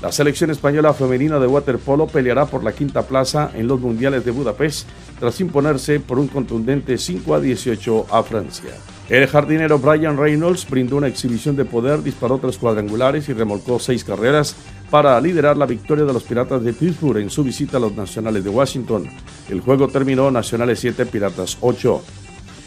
La 0.03 0.11
selección 0.11 0.51
española 0.51 0.93
femenina 0.93 1.39
de 1.39 1.47
waterpolo 1.47 2.05
peleará 2.05 2.45
por 2.45 2.63
la 2.63 2.73
quinta 2.73 3.01
plaza 3.07 3.49
en 3.55 3.67
los 3.67 3.79
Mundiales 3.79 4.23
de 4.23 4.29
Budapest 4.29 4.87
tras 5.19 5.41
imponerse 5.41 5.99
por 5.99 6.19
un 6.19 6.27
contundente 6.27 6.99
5 6.99 7.33
a 7.33 7.39
18 7.39 8.05
a 8.11 8.21
Francia. 8.21 8.73
El 9.09 9.25
jardinero 9.27 9.79
Brian 9.79 10.17
Reynolds 10.17 10.69
brindó 10.69 10.97
una 10.97 11.07
exhibición 11.07 11.55
de 11.55 11.63
poder, 11.63 12.03
disparó 12.03 12.39
tres 12.39 12.57
cuadrangulares 12.57 13.29
y 13.29 13.33
remolcó 13.33 13.79
seis 13.79 14.03
carreras 14.03 14.53
para 14.89 15.19
liderar 15.21 15.55
la 15.55 15.65
victoria 15.65 16.03
de 16.03 16.11
los 16.11 16.23
Piratas 16.23 16.61
de 16.61 16.73
Pittsburgh 16.73 17.19
en 17.19 17.29
su 17.29 17.41
visita 17.41 17.77
a 17.77 17.79
los 17.79 17.95
Nacionales 17.95 18.43
de 18.43 18.49
Washington. 18.49 19.05
El 19.49 19.61
juego 19.61 19.87
terminó 19.87 20.29
Nacionales 20.29 20.79
7, 20.81 21.05
Piratas 21.05 21.57
8. 21.61 22.01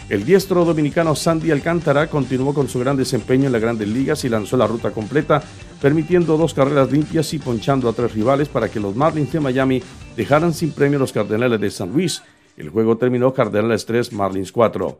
El 0.08 0.24
diestro 0.24 0.64
dominicano 0.64 1.14
Sandy 1.14 1.50
Alcántara 1.50 2.08
continuó 2.08 2.54
con 2.54 2.68
su 2.68 2.78
gran 2.80 2.96
desempeño 2.96 3.46
en 3.46 3.52
las 3.52 3.60
grandes 3.60 3.88
ligas 3.88 4.24
y 4.24 4.30
lanzó 4.30 4.56
la 4.56 4.66
ruta 4.66 4.92
completa, 4.92 5.42
permitiendo 5.80 6.38
dos 6.38 6.54
carreras 6.54 6.90
limpias 6.90 7.34
y 7.34 7.38
ponchando 7.38 7.86
a 7.88 7.92
tres 7.92 8.14
rivales 8.14 8.48
para 8.48 8.70
que 8.70 8.80
los 8.80 8.96
Marlins 8.96 9.30
de 9.30 9.40
Miami 9.40 9.82
dejaran 10.16 10.54
sin 10.54 10.72
premio 10.72 10.96
a 10.96 11.00
los 11.00 11.12
Cardenales 11.12 11.60
de 11.60 11.70
San 11.70 11.92
Luis. 11.92 12.22
El 12.60 12.68
juego 12.68 12.98
terminó 12.98 13.32
Cardenales 13.32 13.86
3, 13.86 14.12
Marlins 14.12 14.52
4. 14.52 14.98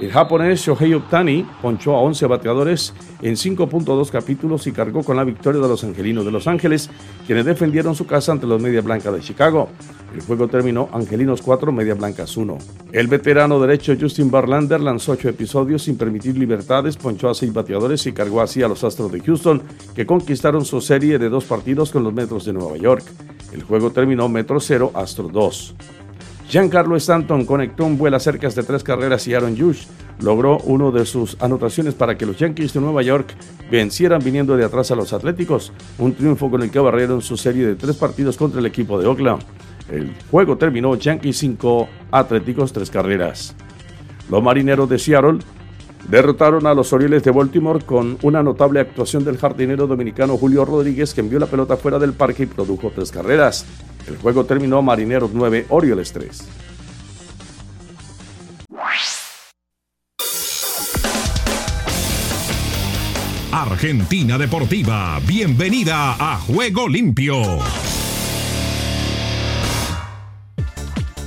El 0.00 0.10
japonés 0.10 0.62
Shohei 0.62 0.94
Ohtani 0.94 1.46
ponchó 1.60 1.94
a 1.94 2.00
11 2.00 2.24
bateadores 2.24 2.94
en 3.20 3.34
5.2 3.34 4.10
capítulos 4.10 4.66
y 4.66 4.72
cargó 4.72 5.02
con 5.02 5.18
la 5.18 5.24
victoria 5.24 5.60
de 5.60 5.68
los 5.68 5.84
Angelinos 5.84 6.24
de 6.24 6.30
Los 6.30 6.46
Ángeles, 6.46 6.88
quienes 7.26 7.44
defendieron 7.44 7.94
su 7.94 8.06
casa 8.06 8.32
ante 8.32 8.46
los 8.46 8.62
Media 8.62 8.80
Blanca 8.80 9.12
de 9.12 9.20
Chicago. 9.20 9.68
El 10.14 10.22
juego 10.22 10.48
terminó 10.48 10.88
Angelinos 10.90 11.42
4, 11.42 11.70
Media 11.72 11.92
Blancas 11.92 12.34
1. 12.38 12.56
El 12.92 13.06
veterano 13.06 13.60
derecho 13.60 13.92
Justin 14.00 14.30
Barlander 14.30 14.80
lanzó 14.80 15.12
8 15.12 15.28
episodios 15.28 15.82
sin 15.82 15.98
permitir 15.98 16.38
libertades, 16.38 16.96
ponchó 16.96 17.28
a 17.28 17.34
6 17.34 17.52
bateadores 17.52 18.06
y 18.06 18.12
cargó 18.12 18.40
así 18.40 18.62
a 18.62 18.68
los 18.68 18.82
Astros 18.82 19.12
de 19.12 19.20
Houston, 19.20 19.60
que 19.94 20.06
conquistaron 20.06 20.64
su 20.64 20.80
serie 20.80 21.18
de 21.18 21.28
dos 21.28 21.44
partidos 21.44 21.90
con 21.90 22.02
los 22.02 22.14
Metros 22.14 22.46
de 22.46 22.54
Nueva 22.54 22.78
York. 22.78 23.04
El 23.52 23.62
juego 23.62 23.90
terminó 23.90 24.26
Metro 24.30 24.58
0, 24.58 24.92
Astros 24.94 25.32
2. 25.32 25.74
Giancarlo 26.48 26.96
Stanton 26.96 27.44
conectó 27.44 27.84
un 27.84 27.98
vuelo 27.98 28.18
cerca 28.18 28.48
de 28.48 28.62
tres 28.62 28.82
carreras 28.82 29.26
y 29.28 29.34
Aaron 29.34 29.54
Judge 29.54 29.86
logró 30.20 30.56
uno 30.60 30.90
de 30.90 31.04
sus 31.04 31.36
anotaciones 31.40 31.92
para 31.92 32.16
que 32.16 32.24
los 32.24 32.38
Yankees 32.38 32.72
de 32.72 32.80
Nueva 32.80 33.02
York 33.02 33.34
vencieran 33.70 34.22
viniendo 34.24 34.56
de 34.56 34.64
atrás 34.64 34.90
a 34.90 34.96
los 34.96 35.12
Atléticos, 35.12 35.72
un 35.98 36.14
triunfo 36.14 36.50
con 36.50 36.62
el 36.62 36.70
que 36.70 36.78
barrieron 36.78 37.20
su 37.20 37.36
serie 37.36 37.66
de 37.66 37.74
tres 37.76 37.96
partidos 37.96 38.38
contra 38.38 38.60
el 38.60 38.66
equipo 38.66 38.98
de 38.98 39.06
Oakland. 39.06 39.42
El 39.90 40.14
juego 40.30 40.56
terminó 40.56 40.94
Yankees 40.94 41.36
5, 41.36 41.88
Atléticos 42.12 42.72
3 42.72 42.90
carreras. 42.90 43.54
Los 44.30 44.42
marineros 44.42 44.88
de 44.88 44.98
Seattle 44.98 45.40
derrotaron 46.08 46.66
a 46.66 46.72
los 46.72 46.92
Orioles 46.94 47.24
de 47.24 47.30
Baltimore 47.30 47.84
con 47.84 48.16
una 48.22 48.42
notable 48.42 48.80
actuación 48.80 49.22
del 49.22 49.36
jardinero 49.36 49.86
dominicano 49.86 50.38
Julio 50.38 50.64
Rodríguez 50.64 51.12
que 51.12 51.20
envió 51.20 51.38
la 51.38 51.46
pelota 51.46 51.76
fuera 51.76 51.98
del 51.98 52.14
parque 52.14 52.44
y 52.44 52.46
produjo 52.46 52.90
tres 52.94 53.10
carreras. 53.10 53.66
El 54.08 54.16
juego 54.16 54.44
terminó 54.44 54.80
Marineros 54.80 55.30
9, 55.34 55.66
Orioles 55.68 56.12
3. 56.12 56.48
Argentina 63.52 64.38
Deportiva, 64.38 65.20
bienvenida 65.26 66.12
a 66.18 66.38
Juego 66.38 66.88
Limpio. 66.88 67.58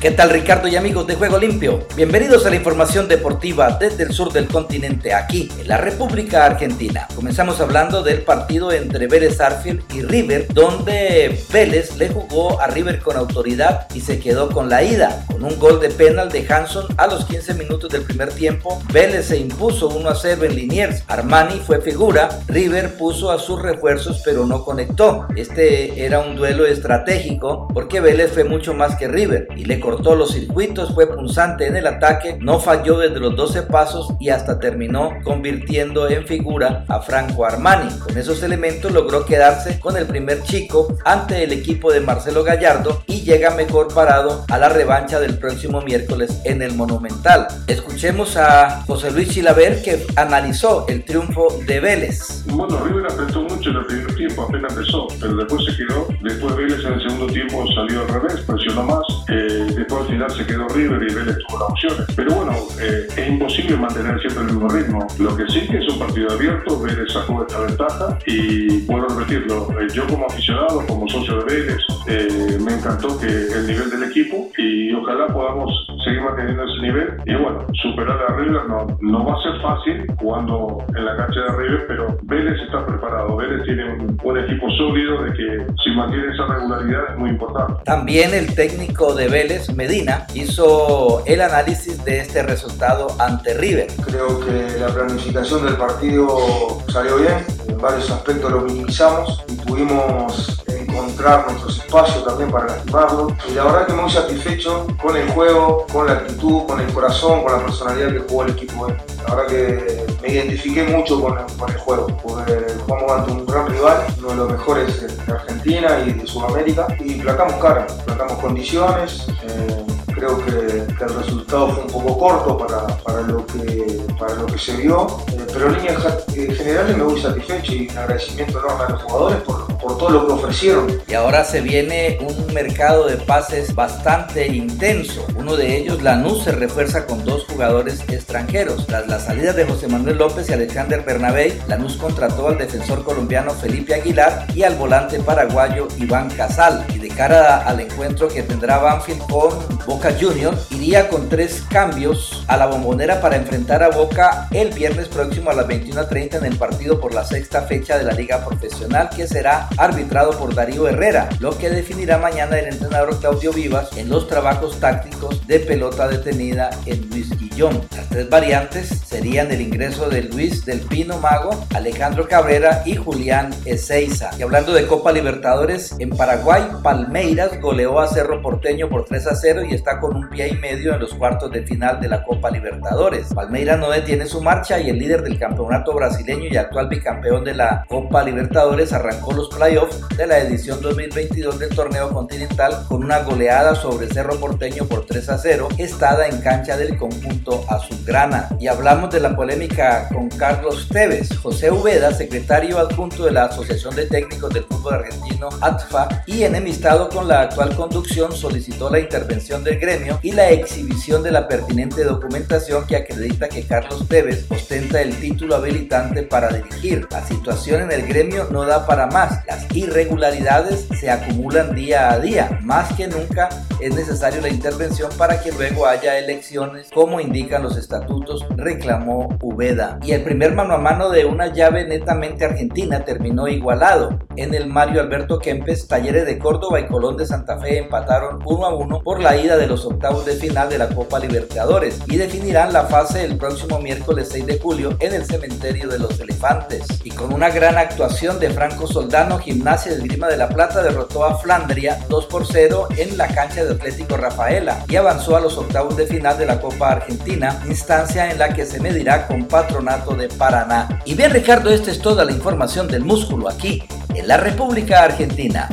¿Qué 0.01 0.09
tal 0.09 0.31
Ricardo 0.31 0.67
y 0.67 0.75
amigos 0.75 1.05
de 1.05 1.13
Juego 1.13 1.37
Limpio? 1.37 1.85
Bienvenidos 1.95 2.43
a 2.47 2.49
la 2.49 2.55
información 2.55 3.07
deportiva 3.07 3.77
desde 3.79 4.01
el 4.01 4.13
sur 4.13 4.33
del 4.33 4.47
continente, 4.47 5.13
aquí 5.13 5.47
en 5.59 5.67
la 5.67 5.77
República 5.77 6.43
Argentina. 6.43 7.07
Comenzamos 7.13 7.61
hablando 7.61 8.01
del 8.01 8.23
partido 8.23 8.71
entre 8.71 9.05
Vélez 9.05 9.39
Arfield 9.39 9.83
y 9.93 10.01
River, 10.01 10.47
donde 10.51 11.39
Vélez 11.53 11.97
le 11.97 12.09
jugó 12.09 12.59
a 12.59 12.65
River 12.65 12.97
con 12.97 13.15
autoridad 13.15 13.85
y 13.93 14.01
se 14.01 14.19
quedó 14.19 14.49
con 14.49 14.69
la 14.69 14.81
ida. 14.81 15.23
Con 15.27 15.43
un 15.43 15.59
gol 15.59 15.79
de 15.79 15.91
penal 15.91 16.31
de 16.31 16.51
Hanson 16.51 16.87
a 16.97 17.05
los 17.05 17.25
15 17.25 17.53
minutos 17.53 17.91
del 17.91 18.01
primer 18.01 18.33
tiempo, 18.33 18.81
Vélez 18.91 19.27
se 19.27 19.37
impuso 19.37 19.89
1 19.89 20.09
a 20.09 20.15
0 20.15 20.45
en 20.45 20.55
Liniers. 20.55 21.03
Armani 21.09 21.59
fue 21.59 21.79
figura, 21.79 22.39
River 22.47 22.95
puso 22.95 23.29
a 23.29 23.37
sus 23.37 23.61
refuerzos 23.61 24.23
pero 24.25 24.47
no 24.47 24.65
conectó. 24.65 25.27
Este 25.35 26.03
era 26.03 26.21
un 26.21 26.35
duelo 26.35 26.65
estratégico 26.65 27.67
porque 27.71 28.01
Vélez 28.01 28.31
fue 28.31 28.45
mucho 28.45 28.73
más 28.73 28.95
que 28.95 29.07
River 29.07 29.47
y 29.55 29.65
le 29.65 29.79
cortó 29.91 30.15
los 30.15 30.31
circuitos, 30.31 30.93
fue 30.93 31.05
punzante 31.05 31.67
en 31.67 31.75
el 31.75 31.85
ataque, 31.85 32.37
no 32.39 32.61
falló 32.61 32.97
desde 32.97 33.19
los 33.19 33.35
12 33.35 33.63
pasos 33.63 34.13
y 34.21 34.29
hasta 34.29 34.57
terminó 34.57 35.11
convirtiendo 35.25 36.07
en 36.09 36.25
figura 36.25 36.85
a 36.87 37.01
Franco 37.01 37.45
Armani. 37.45 37.91
Con 37.99 38.17
esos 38.17 38.41
elementos 38.41 38.93
logró 38.93 39.25
quedarse 39.25 39.81
con 39.81 39.97
el 39.97 40.05
primer 40.05 40.43
chico 40.43 40.95
ante 41.03 41.43
el 41.43 41.51
equipo 41.51 41.91
de 41.91 41.99
Marcelo 41.99 42.45
Gallardo 42.45 43.03
y 43.05 43.23
llega 43.23 43.51
mejor 43.51 43.93
parado 43.93 44.45
a 44.47 44.57
la 44.57 44.69
revancha 44.69 45.19
del 45.19 45.37
próximo 45.37 45.81
miércoles 45.81 46.39
en 46.45 46.61
el 46.61 46.73
Monumental. 46.73 47.47
Escuchemos 47.67 48.37
a 48.37 48.83
José 48.87 49.11
Luis 49.11 49.31
Chilaver 49.31 49.81
que 49.81 50.05
analizó 50.15 50.85
el 50.87 51.03
triunfo 51.03 51.49
de 51.67 51.81
Vélez. 51.81 52.45
Bueno, 52.47 52.81
River 52.85 53.11
apretó 53.11 53.41
mucho 53.41 53.71
en 53.71 53.75
el 53.75 53.85
primer 53.87 54.15
tiempo, 54.15 54.43
apenas 54.43 54.71
empezó, 54.71 55.09
pero 55.19 55.35
después 55.35 55.65
se 55.65 55.75
quedó. 55.75 56.07
Después 56.21 56.55
Vélez 56.55 56.79
en 56.85 56.93
el 56.93 57.01
segundo 57.01 57.27
tiempo 57.27 57.65
salió 57.75 58.01
al 58.01 58.07
revés, 58.07 58.39
presionó 58.47 58.83
más. 58.83 59.03
Eh, 59.27 59.80
después 59.81 60.01
al 60.01 60.07
final 60.07 60.31
se 60.31 60.45
quedó 60.45 60.67
River 60.69 61.01
y 61.09 61.13
Vélez 61.13 61.37
tuvo 61.47 61.59
las 61.59 61.69
opciones. 61.69 62.07
Pero 62.15 62.35
bueno, 62.35 62.51
eh, 62.81 63.07
es 63.17 63.27
imposible 63.27 63.77
mantener 63.77 64.19
siempre 64.19 64.43
el 64.43 64.53
mismo 64.53 64.69
ritmo. 64.69 65.07
Lo 65.19 65.35
que 65.35 65.45
sí 65.47 65.67
que 65.67 65.77
es 65.77 65.87
un 65.89 65.99
partido 65.99 66.31
abierto, 66.31 66.79
Vélez 66.79 67.11
sacó 67.11 67.45
esta 67.45 67.59
ventaja 67.61 68.17
y 68.25 68.79
puedo 68.81 69.07
repetirlo, 69.07 69.69
eh, 69.79 69.87
yo 69.93 70.07
como 70.07 70.25
aficionado, 70.25 70.85
como 70.87 71.07
socio 71.07 71.43
de 71.43 71.45
Vélez, 71.45 71.81
eh, 72.07 72.57
me 72.63 72.73
encantó 72.73 73.17
que 73.19 73.27
el 73.27 73.67
nivel 73.67 73.89
del 73.89 74.03
equipo 74.03 74.49
y 74.57 74.93
ojalá 74.93 75.27
podamos 75.27 75.71
seguir 76.03 76.21
manteniendo 76.21 76.63
ese 76.63 76.81
nivel. 76.81 77.07
Y 77.25 77.35
bueno, 77.35 77.65
superar 77.81 78.19
a 78.27 78.35
River 78.35 78.67
no, 78.67 78.97
no 79.01 79.25
va 79.25 79.33
a 79.33 79.43
ser 79.43 79.61
fácil 79.61 80.05
jugando 80.19 80.83
en 80.95 81.05
la 81.05 81.15
cancha 81.15 81.39
de 81.39 81.57
River, 81.57 81.85
pero 81.87 82.17
Vélez 82.23 82.59
está 82.61 82.85
preparado. 82.85 83.35
Vélez 83.37 83.63
tiene 83.63 83.85
un, 83.93 84.17
un 84.23 84.37
equipo 84.37 84.69
sólido 84.71 85.23
de 85.23 85.33
que 85.33 85.65
si 85.83 85.91
mantiene 85.91 86.33
esa 86.33 86.45
regularidad 86.47 87.11
es 87.11 87.17
muy 87.17 87.29
importante. 87.31 87.83
También 87.85 88.33
el 88.33 88.53
técnico 88.53 89.13
de 89.13 89.27
Vélez, 89.27 89.70
Medina, 89.75 90.27
hizo 90.33 91.23
el 91.25 91.41
análisis 91.41 92.03
de 92.03 92.19
este 92.19 92.43
resultado 92.43 93.15
ante 93.19 93.53
River. 93.53 93.87
Creo 94.05 94.39
que 94.39 94.77
la 94.79 94.87
planificación 94.87 95.65
del 95.65 95.77
partido 95.77 96.81
salió 96.91 97.17
bien, 97.17 97.45
en 97.67 97.77
varios 97.77 98.09
aspectos 98.09 98.51
lo 98.51 98.61
minimizamos 98.61 99.43
y 99.47 99.55
pudimos 99.55 100.63
encontrar 100.91 101.45
nuestros 101.47 101.79
espacios 101.79 102.25
también 102.25 102.51
para 102.51 102.67
lastimarlo. 102.67 103.35
Y 103.49 103.53
la 103.53 103.63
verdad 103.65 103.87
que 103.87 103.93
muy 103.93 104.11
satisfecho 104.11 104.87
con 105.01 105.15
el 105.15 105.29
juego, 105.31 105.85
con 105.91 106.07
la 106.07 106.13
actitud, 106.13 106.65
con 106.67 106.79
el 106.79 106.91
corazón, 106.93 107.43
con 107.43 107.51
la 107.51 107.65
personalidad 107.65 108.11
que 108.11 108.19
jugó 108.19 108.43
el 108.43 108.51
equipo. 108.51 108.87
La 109.27 109.35
verdad 109.35 109.49
que 109.49 110.05
me 110.21 110.29
identifiqué 110.29 110.83
mucho 110.83 111.21
con, 111.21 111.35
con 111.57 111.69
el 111.69 111.77
juego, 111.77 112.07
porque 112.23 112.67
jugamos 112.85 113.11
ante 113.11 113.31
un 113.31 113.45
gran 113.45 113.67
rival, 113.67 114.05
uno 114.19 114.29
de 114.29 114.35
los 114.35 114.51
mejores 114.51 115.25
de 115.25 115.33
Argentina 115.33 115.99
y 116.05 116.13
de 116.13 116.27
Sudamérica, 116.27 116.87
y 116.99 117.15
plantamos 117.15 117.55
cara, 117.55 117.87
plantamos 118.05 118.37
condiciones. 118.39 119.27
Eh, 119.43 119.85
creo 120.11 120.45
que, 120.45 120.51
el 120.51 121.15
resultado 121.15 121.69
fue 121.69 121.83
un 121.83 121.89
poco 121.89 122.19
corto 122.19 122.57
para, 122.57 122.87
para, 122.97 123.21
lo, 123.21 123.45
que, 123.45 123.99
para 124.19 124.35
lo 124.35 124.45
que 124.45 124.57
se 124.57 124.75
vio, 124.77 125.07
eh, 125.29 125.47
pero 125.51 125.67
en 125.67 125.73
líneas 125.77 126.25
generales 126.33 126.97
me 126.97 127.03
voy 127.03 127.19
satisfecho 127.19 127.73
y 127.73 127.87
un 127.89 127.97
agradecimiento 127.97 128.59
enorme 128.59 128.83
a 128.83 128.89
los 128.89 129.03
jugadores 129.03 129.41
por, 129.41 129.77
por 129.77 129.97
todo 129.97 130.09
lo 130.09 130.27
que 130.27 130.33
ofrecieron. 130.33 131.01
Y 131.07 131.13
ahora 131.13 131.43
se 131.43 131.61
viene 131.61 132.19
un 132.21 132.53
mercado 132.53 133.07
de 133.07 133.17
pases 133.17 133.73
bastante 133.73 134.47
intenso. 134.47 135.25
Uno 135.35 135.55
de 135.55 135.77
ellos, 135.77 136.01
Lanús, 136.01 136.43
se 136.43 136.51
refuerza 136.51 137.05
con 137.05 137.25
dos 137.25 137.45
jugadores 137.45 138.01
extranjeros. 138.07 138.85
Tras 138.85 139.07
la 139.07 139.19
salida 139.19 139.53
de 139.53 139.65
José 139.65 139.87
Manuel 139.87 140.17
López 140.17 140.49
y 140.49 140.53
Alexander 140.53 141.01
Bernabé, 141.01 141.59
Lanús 141.67 141.97
contrató 141.97 142.47
al 142.47 142.57
defensor 142.57 143.03
colombiano 143.03 143.51
Felipe 143.51 143.95
Aguilar 143.95 144.45
y 144.53 144.63
al 144.63 144.75
volante 144.75 145.19
paraguayo 145.19 145.87
Iván 145.97 146.29
Casal. 146.29 146.85
Cara 147.11 147.57
al 147.65 147.79
encuentro 147.79 148.27
que 148.27 148.43
tendrá 148.43 148.77
Banfield 148.77 149.21
con 149.29 149.51
Boca 149.85 150.13
Junior, 150.19 150.55
iría 150.69 151.09
con 151.09 151.29
tres 151.29 151.63
cambios 151.69 152.43
a 152.47 152.57
la 152.57 152.67
bombonera 152.67 153.21
para 153.21 153.35
enfrentar 153.35 153.83
a 153.83 153.89
Boca 153.89 154.47
el 154.51 154.73
viernes 154.73 155.07
próximo 155.07 155.49
a 155.49 155.53
las 155.53 155.67
21.30 155.67 156.37
en 156.37 156.45
el 156.45 156.57
partido 156.57 156.99
por 156.99 157.13
la 157.13 157.23
sexta 157.23 157.63
fecha 157.63 157.97
de 157.97 158.03
la 158.03 158.13
Liga 158.13 158.45
Profesional 158.45 159.09
que 159.15 159.27
será 159.27 159.69
arbitrado 159.77 160.31
por 160.37 160.53
Darío 160.53 160.87
Herrera, 160.87 161.29
lo 161.39 161.57
que 161.57 161.69
definirá 161.69 162.17
mañana 162.17 162.59
el 162.59 162.67
entrenador 162.67 163.19
Claudio 163.19 163.53
Vivas 163.53 163.89
en 163.97 164.09
los 164.09 164.27
trabajos 164.27 164.79
tácticos 164.79 165.45
de 165.47 165.59
pelota 165.59 166.07
detenida 166.07 166.69
en 166.85 167.09
Luis 167.09 167.29
Guillón. 167.37 167.81
Las 167.95 168.09
tres 168.09 168.29
variantes 168.29 168.89
serían 169.05 169.51
el 169.51 169.61
ingreso 169.61 170.09
de 170.09 170.23
Luis 170.23 170.65
del 170.65 170.81
Pino 170.81 171.17
Mago, 171.17 171.65
Alejandro 171.73 172.27
Cabrera 172.27 172.83
y 172.85 172.95
Julián 172.95 173.53
Ezeiza. 173.65 174.31
Y 174.37 174.43
hablando 174.43 174.73
de 174.73 174.87
Copa 174.87 175.11
Libertadores, 175.11 175.95
en 175.99 176.09
Paraguay, 176.09 176.63
Palmeiras 177.01 177.59
goleó 177.59 177.99
a 177.99 178.07
Cerro 178.07 178.43
Porteño 178.43 178.87
por 178.87 179.05
3 179.05 179.25
a 179.25 179.35
0 179.35 179.63
y 179.67 179.73
está 179.73 179.99
con 179.99 180.15
un 180.15 180.29
pie 180.29 180.49
y 180.49 180.57
medio 180.57 180.93
en 180.93 180.99
los 180.99 181.15
cuartos 181.15 181.51
de 181.51 181.63
final 181.63 181.99
de 181.99 182.07
la 182.07 182.23
Copa 182.23 182.51
Libertadores. 182.51 183.33
Palmeiras 183.33 183.79
no 183.79 183.89
detiene 183.89 184.27
su 184.27 184.39
marcha 184.39 184.79
y 184.79 184.91
el 184.91 184.99
líder 184.99 185.23
del 185.23 185.39
campeonato 185.39 185.95
brasileño 185.95 186.45
y 186.47 186.57
actual 186.57 186.89
bicampeón 186.89 187.43
de 187.43 187.55
la 187.55 187.83
Copa 187.89 188.21
Libertadores 188.21 188.93
arrancó 188.93 189.33
los 189.33 189.49
playoffs 189.49 190.15
de 190.15 190.27
la 190.27 190.37
edición 190.37 190.79
2022 190.79 191.57
del 191.57 191.69
torneo 191.69 192.13
continental 192.13 192.85
con 192.87 193.03
una 193.03 193.23
goleada 193.23 193.73
sobre 193.73 194.07
Cerro 194.07 194.39
Porteño 194.39 194.85
por 194.85 195.07
3 195.07 195.29
a 195.29 195.37
0, 195.39 195.69
estada 195.79 196.27
en 196.27 196.39
cancha 196.39 196.77
del 196.77 196.97
conjunto 196.97 197.65
azulgrana. 197.67 198.49
Y 198.59 198.67
hablamos 198.67 199.09
de 199.09 199.21
la 199.21 199.35
polémica 199.35 200.07
con 200.09 200.29
Carlos 200.29 200.87
Tevez, 200.87 201.35
José 201.35 201.71
Ubeda, 201.71 202.13
secretario 202.13 202.77
adjunto 202.77 203.25
de 203.25 203.31
la 203.31 203.45
Asociación 203.45 203.95
de 203.95 204.05
Técnicos 204.05 204.53
del 204.53 204.65
Fútbol 204.65 204.93
Argentino, 204.93 205.49
ATFA, 205.61 206.07
y 206.27 206.43
enemistad 206.43 206.90
Con 206.91 207.29
la 207.29 207.43
actual 207.43 207.73
conducción, 207.73 208.33
solicitó 208.33 208.89
la 208.89 208.99
intervención 208.99 209.63
del 209.63 209.79
gremio 209.79 210.19
y 210.21 210.33
la 210.33 210.49
exhibición 210.49 211.23
de 211.23 211.31
la 211.31 211.47
pertinente 211.47 212.03
documentación 212.03 212.85
que 212.85 212.97
acredita 212.97 213.47
que 213.47 213.63
Carlos 213.63 214.09
Tevez 214.09 214.45
ostenta 214.51 215.01
el 215.01 215.15
título 215.15 215.55
habilitante 215.55 216.23
para 216.23 216.49
dirigir. 216.49 217.07
La 217.09 217.25
situación 217.25 217.83
en 217.83 217.93
el 217.93 218.05
gremio 218.07 218.49
no 218.51 218.65
da 218.65 218.85
para 218.85 219.07
más. 219.07 219.45
Las 219.47 219.73
irregularidades 219.73 220.89
se 220.99 221.09
acumulan 221.09 221.73
día 221.73 222.11
a 222.11 222.19
día. 222.19 222.59
Más 222.61 222.93
que 222.93 223.07
nunca 223.07 223.47
es 223.79 223.95
necesario 223.95 224.41
la 224.41 224.49
intervención 224.49 225.09
para 225.17 225.41
que 225.41 225.53
luego 225.53 225.87
haya 225.87 226.19
elecciones, 226.19 226.89
como 226.93 227.21
indican 227.21 227.63
los 227.63 227.77
estatutos, 227.77 228.45
reclamó 228.57 229.29
Ubeda. 229.41 229.97
Y 230.03 230.11
el 230.11 230.23
primer 230.23 230.53
mano 230.55 230.73
a 230.73 230.77
mano 230.77 231.09
de 231.09 231.23
una 231.23 231.53
llave 231.53 231.87
netamente 231.87 232.43
argentina 232.43 233.05
terminó 233.05 233.47
igualado. 233.47 234.19
En 234.35 234.53
el 234.53 234.67
Mario 234.67 235.01
Alberto 235.01 235.39
Kempes, 235.39 235.87
Talleres 235.87 236.25
de 236.25 236.37
Córdoba 236.37 236.80
Colón 236.87 237.17
de 237.17 237.25
Santa 237.25 237.57
Fe 237.59 237.79
empataron 237.79 238.39
1 238.45 238.65
a 238.65 238.73
1 238.73 239.01
por 239.03 239.19
la 239.19 239.37
ida 239.37 239.57
de 239.57 239.67
los 239.67 239.85
octavos 239.85 240.25
de 240.25 240.35
final 240.35 240.69
de 240.69 240.77
la 240.77 240.89
Copa 240.89 241.19
Libertadores 241.19 241.99
y 242.07 242.17
definirán 242.17 242.73
la 242.73 242.83
fase 242.83 243.23
el 243.23 243.37
próximo 243.37 243.79
miércoles 243.79 244.29
6 244.31 244.45
de 244.45 244.59
julio 244.59 244.95
en 244.99 245.13
el 245.13 245.25
Cementerio 245.25 245.87
de 245.87 245.99
los 245.99 246.19
Elefantes. 246.19 246.83
Y 247.03 247.11
con 247.11 247.33
una 247.33 247.49
gran 247.49 247.77
actuación 247.77 248.39
de 248.39 248.49
Franco 248.49 248.87
Soldano, 248.87 249.39
Gimnasia 249.39 249.95
de 249.95 250.03
Grima 250.03 250.27
de 250.27 250.37
la 250.37 250.49
Plata 250.49 250.81
derrotó 250.81 251.25
a 251.25 251.37
Flandria 251.37 251.99
2 252.09 252.25
por 252.25 252.45
0 252.45 252.87
en 252.97 253.17
la 253.17 253.27
cancha 253.27 253.63
de 253.63 253.71
Atlético 253.71 254.17
Rafaela 254.17 254.83
y 254.87 254.95
avanzó 254.95 255.35
a 255.35 255.41
los 255.41 255.57
octavos 255.57 255.97
de 255.97 256.07
final 256.07 256.37
de 256.37 256.45
la 256.45 256.59
Copa 256.59 256.91
Argentina, 256.91 257.61
instancia 257.67 258.31
en 258.31 258.39
la 258.39 258.53
que 258.53 258.65
se 258.65 258.79
medirá 258.79 259.27
con 259.27 259.45
Patronato 259.45 260.15
de 260.15 260.29
Paraná. 260.29 261.01
Y 261.05 261.15
bien 261.15 261.31
Ricardo, 261.31 261.69
esta 261.69 261.91
es 261.91 262.01
toda 262.01 262.25
la 262.25 262.31
información 262.31 262.87
del 262.87 263.03
músculo 263.03 263.49
aquí 263.49 263.83
en 264.15 264.27
la 264.27 264.37
República 264.37 265.03
Argentina. 265.03 265.69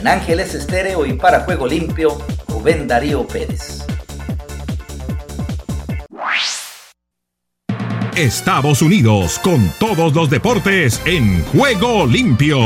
En 0.00 0.08
Ángeles 0.08 0.54
Estéreo 0.54 1.04
y 1.04 1.12
para 1.12 1.40
Juego 1.40 1.66
Limpio, 1.66 2.16
Rubén 2.48 2.88
Darío 2.88 3.26
Pérez. 3.26 3.84
Estados 8.16 8.80
Unidos 8.80 9.38
con 9.40 9.68
todos 9.78 10.14
los 10.14 10.30
deportes 10.30 11.02
en 11.04 11.44
Juego 11.44 12.06
Limpio. 12.06 12.60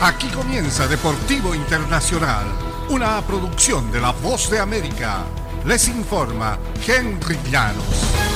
Aquí 0.00 0.28
comienza 0.28 0.86
Deportivo 0.86 1.54
Internacional, 1.54 2.46
una 2.88 3.20
producción 3.20 3.92
de 3.92 4.00
La 4.00 4.12
Voz 4.12 4.50
de 4.50 4.58
América. 4.58 5.18
Les 5.66 5.86
informa 5.88 6.58
Henry 6.86 7.36
Llanos. 7.50 8.35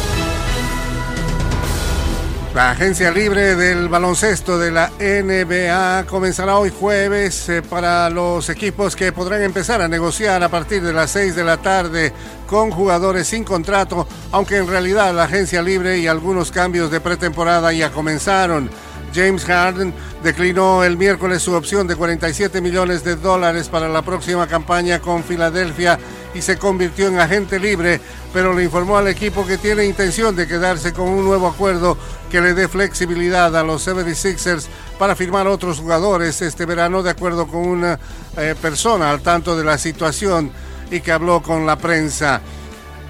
La 2.54 2.72
agencia 2.72 3.12
libre 3.12 3.54
del 3.54 3.88
baloncesto 3.88 4.58
de 4.58 4.72
la 4.72 4.90
NBA 4.98 6.04
comenzará 6.06 6.58
hoy 6.58 6.70
jueves 6.70 7.48
eh, 7.48 7.62
para 7.62 8.10
los 8.10 8.48
equipos 8.48 8.96
que 8.96 9.12
podrán 9.12 9.42
empezar 9.42 9.80
a 9.80 9.86
negociar 9.86 10.42
a 10.42 10.48
partir 10.48 10.82
de 10.82 10.92
las 10.92 11.12
6 11.12 11.36
de 11.36 11.44
la 11.44 11.58
tarde 11.58 12.12
con 12.48 12.72
jugadores 12.72 13.28
sin 13.28 13.44
contrato, 13.44 14.08
aunque 14.32 14.56
en 14.56 14.66
realidad 14.66 15.14
la 15.14 15.24
agencia 15.24 15.62
libre 15.62 15.98
y 15.98 16.08
algunos 16.08 16.50
cambios 16.50 16.90
de 16.90 17.00
pretemporada 17.00 17.72
ya 17.72 17.92
comenzaron. 17.92 18.68
James 19.14 19.44
Harden 19.44 19.94
declinó 20.24 20.82
el 20.82 20.96
miércoles 20.96 21.42
su 21.42 21.54
opción 21.54 21.86
de 21.86 21.94
47 21.94 22.60
millones 22.60 23.04
de 23.04 23.14
dólares 23.14 23.68
para 23.68 23.88
la 23.88 24.02
próxima 24.02 24.48
campaña 24.48 24.98
con 24.98 25.22
Filadelfia 25.22 26.00
y 26.34 26.42
se 26.42 26.58
convirtió 26.58 27.08
en 27.08 27.18
agente 27.18 27.58
libre, 27.58 28.00
pero 28.32 28.54
le 28.54 28.64
informó 28.64 28.96
al 28.96 29.08
equipo 29.08 29.46
que 29.46 29.58
tiene 29.58 29.84
intención 29.84 30.36
de 30.36 30.46
quedarse 30.46 30.92
con 30.92 31.08
un 31.08 31.24
nuevo 31.24 31.48
acuerdo 31.48 31.96
que 32.30 32.40
le 32.40 32.54
dé 32.54 32.68
flexibilidad 32.68 33.56
a 33.56 33.62
los 33.62 33.86
76ers 33.86 34.66
para 34.98 35.16
firmar 35.16 35.46
otros 35.46 35.80
jugadores 35.80 36.40
este 36.42 36.66
verano, 36.66 37.02
de 37.02 37.10
acuerdo 37.10 37.46
con 37.46 37.66
una 37.66 37.98
eh, 38.36 38.54
persona 38.60 39.10
al 39.10 39.20
tanto 39.20 39.56
de 39.56 39.64
la 39.64 39.78
situación 39.78 40.50
y 40.90 41.00
que 41.00 41.12
habló 41.12 41.42
con 41.42 41.66
la 41.66 41.76
prensa 41.76 42.40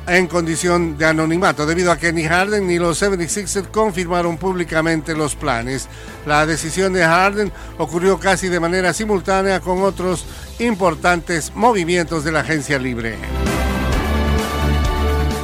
en 0.07 0.27
condición 0.27 0.99
de 0.99 1.07
anonimato, 1.07 1.67
debido 1.67 1.93
a 1.93 1.97
que 1.97 2.13
ni 2.13 2.25
Harden 2.25 2.67
ni 2.67 2.79
los 2.79 3.01
76ers 3.01 3.71
confirmaron 3.71 4.39
públicamente 4.39 5.15
los 5.15 5.37
planes. 5.37 5.89
La 6.27 6.47
decisión 6.47 6.93
de 6.93 7.05
Harden 7.05 7.53
ocurrió 7.79 8.19
casi 8.19 8.49
de 8.49 8.59
manera 8.59 8.93
simultánea 8.93 9.61
con 9.61 9.83
otros 9.83 10.25
importantes 10.61 11.53
movimientos 11.55 12.25
de 12.25 12.33
la 12.33 12.41
agencia 12.41 12.79
libre. 12.79 13.17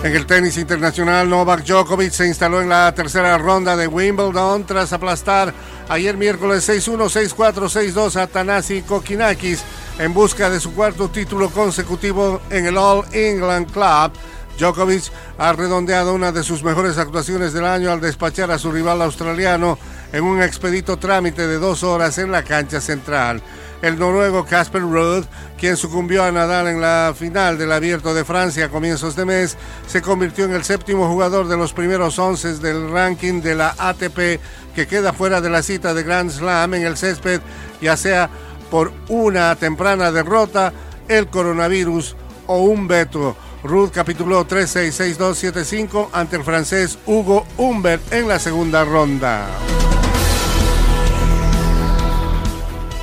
En 0.02 0.14
el 0.14 0.26
tenis 0.26 0.57
internacional, 0.57 1.29
Novak 1.29 1.64
Djokovic 1.64 2.12
se 2.12 2.29
instaló 2.29 2.61
en 2.61 2.68
la 2.68 2.94
tercera 2.94 3.37
ronda 3.38 3.76
de 3.76 3.88
Wimbledon 3.88 4.64
tras 4.64 4.92
aplastar 4.92 5.52
ayer 5.88 6.16
miércoles 6.16 6.68
6-1, 6.68 7.35
6-4, 7.35 7.92
6-2 7.92 8.16
a 8.16 8.26
Tanasi 8.26 8.83
Kokinakis 8.83 9.64
en 9.98 10.14
busca 10.14 10.48
de 10.48 10.61
su 10.61 10.74
cuarto 10.74 11.09
título 11.09 11.50
consecutivo 11.50 12.40
en 12.50 12.66
el 12.66 12.76
All 12.76 13.05
England 13.12 13.72
Club 13.72 14.12
Djokovic 14.59 15.12
ha 15.38 15.52
redondeado 15.52 16.14
una 16.14 16.33
de 16.33 16.42
sus 16.42 16.62
mejores 16.62 16.98
actuaciones 16.98 17.52
del 17.52 17.66
año 17.66 17.90
al 17.90 18.00
despachar 18.00 18.50
a 18.50 18.59
su 18.59 18.72
rival 18.72 19.02
australiano 19.02 19.79
en 20.12 20.24
un 20.24 20.42
expedito 20.42 20.96
trámite 20.96 21.46
de 21.46 21.59
dos 21.59 21.83
horas 21.83 22.16
en 22.18 22.33
la 22.33 22.42
cancha 22.42 22.81
central. 22.81 23.42
El 23.82 23.98
noruego 23.98 24.44
Casper 24.44 24.82
Ruud, 24.82 25.24
quien 25.58 25.76
sucumbió 25.76 26.24
a 26.24 26.32
Nadal 26.32 26.68
en 26.68 26.80
la 26.80 27.14
final 27.16 27.58
del 27.58 27.72
Abierto 27.72 28.14
de 28.14 28.24
Francia 28.24 28.66
a 28.66 28.68
comienzos 28.68 29.16
de 29.16 29.24
mes, 29.24 29.56
se 29.86 30.02
convirtió 30.02 30.44
en 30.44 30.54
el 30.54 30.64
séptimo 30.64 31.08
jugador 31.08 31.48
de 31.48 31.56
los 31.56 31.72
primeros 31.72 32.18
once 32.18 32.54
del 32.54 32.90
ranking 32.90 33.42
de 33.42 33.54
la 33.54 33.74
ATP 33.78 34.40
que 34.74 34.86
queda 34.88 35.12
fuera 35.12 35.40
de 35.40 35.50
la 35.50 35.62
cita 35.62 35.94
de 35.94 36.02
Grand 36.02 36.30
Slam 36.30 36.74
en 36.74 36.86
el 36.86 36.96
césped, 36.96 37.40
ya 37.80 37.96
sea 37.96 38.30
por 38.70 38.92
una 39.08 39.54
temprana 39.56 40.10
derrota, 40.10 40.72
el 41.08 41.28
coronavirus 41.28 42.16
o 42.46 42.58
un 42.58 42.88
veto. 42.88 43.36
Ruth 43.62 43.90
capituló 43.90 44.46
3-6-6-2-7-5 44.46 46.08
ante 46.12 46.36
el 46.36 46.44
francés 46.44 46.98
Hugo 47.06 47.46
Humbert 47.56 48.12
en 48.12 48.28
la 48.28 48.38
segunda 48.38 48.84
ronda. 48.84 49.48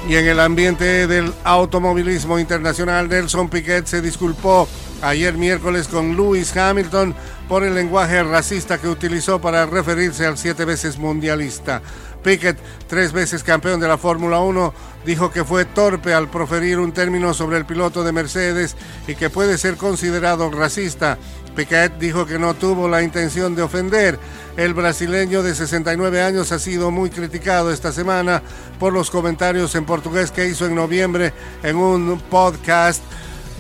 Y 0.08 0.16
en 0.16 0.28
el 0.28 0.40
ambiente 0.42 1.08
del 1.08 1.34
automovilismo 1.46 2.38
internacional, 2.38 3.08
Nelson 3.08 3.50
Piquet 3.50 3.86
se 3.86 4.02
disculpó 4.02 4.68
ayer 5.02 5.36
miércoles 5.36 5.88
con 5.88 6.18
Lewis 6.18 6.56
Hamilton 6.56 7.16
por 7.48 7.64
el 7.64 7.74
lenguaje 7.74 8.22
racista 8.22 8.80
que 8.80 8.90
utilizó 8.90 9.40
para 9.40 9.66
referirse 9.66 10.26
al 10.26 10.38
siete 10.38 10.66
veces 10.66 10.98
mundialista. 10.98 11.82
Piquet, 12.24 12.58
tres 12.88 13.12
veces 13.12 13.44
campeón 13.44 13.80
de 13.80 13.88
la 13.88 13.98
Fórmula 13.98 14.40
1, 14.40 14.74
dijo 15.06 15.32
que 15.32 15.44
fue 15.44 15.66
torpe 15.66 16.14
al 16.14 16.30
proferir 16.30 16.80
un 16.80 16.94
término 16.94 17.34
sobre 17.34 17.58
el 17.58 17.66
piloto 17.66 18.04
de 18.04 18.14
Mercedes 18.14 18.76
y 19.08 19.16
que 19.16 19.30
puede 19.30 19.58
ser 19.58 19.76
considerado 19.76 20.50
racista. 20.50 21.18
Piquet 21.56 22.00
dijo 22.00 22.26
que 22.26 22.40
no 22.40 22.54
tuvo 22.54 22.88
la 22.88 23.04
intención 23.04 23.56
de 23.56 23.62
ofender. 23.62 24.18
El 24.58 24.74
brasileño 24.74 25.44
de 25.44 25.54
69 25.54 26.22
años 26.22 26.52
ha 26.52 26.60
sido 26.60 26.92
muy 26.92 27.10
criticado 27.10 27.72
esta 27.72 27.92
semana 27.92 28.42
por 28.80 28.94
los 28.94 29.12
comentarios 29.12 29.76
en 29.76 29.86
portugués 29.86 30.32
que 30.32 30.48
hizo 30.48 30.66
en 30.66 30.76
noviembre 30.76 31.34
en 31.62 31.76
un 31.76 32.22
podcast. 32.30 33.04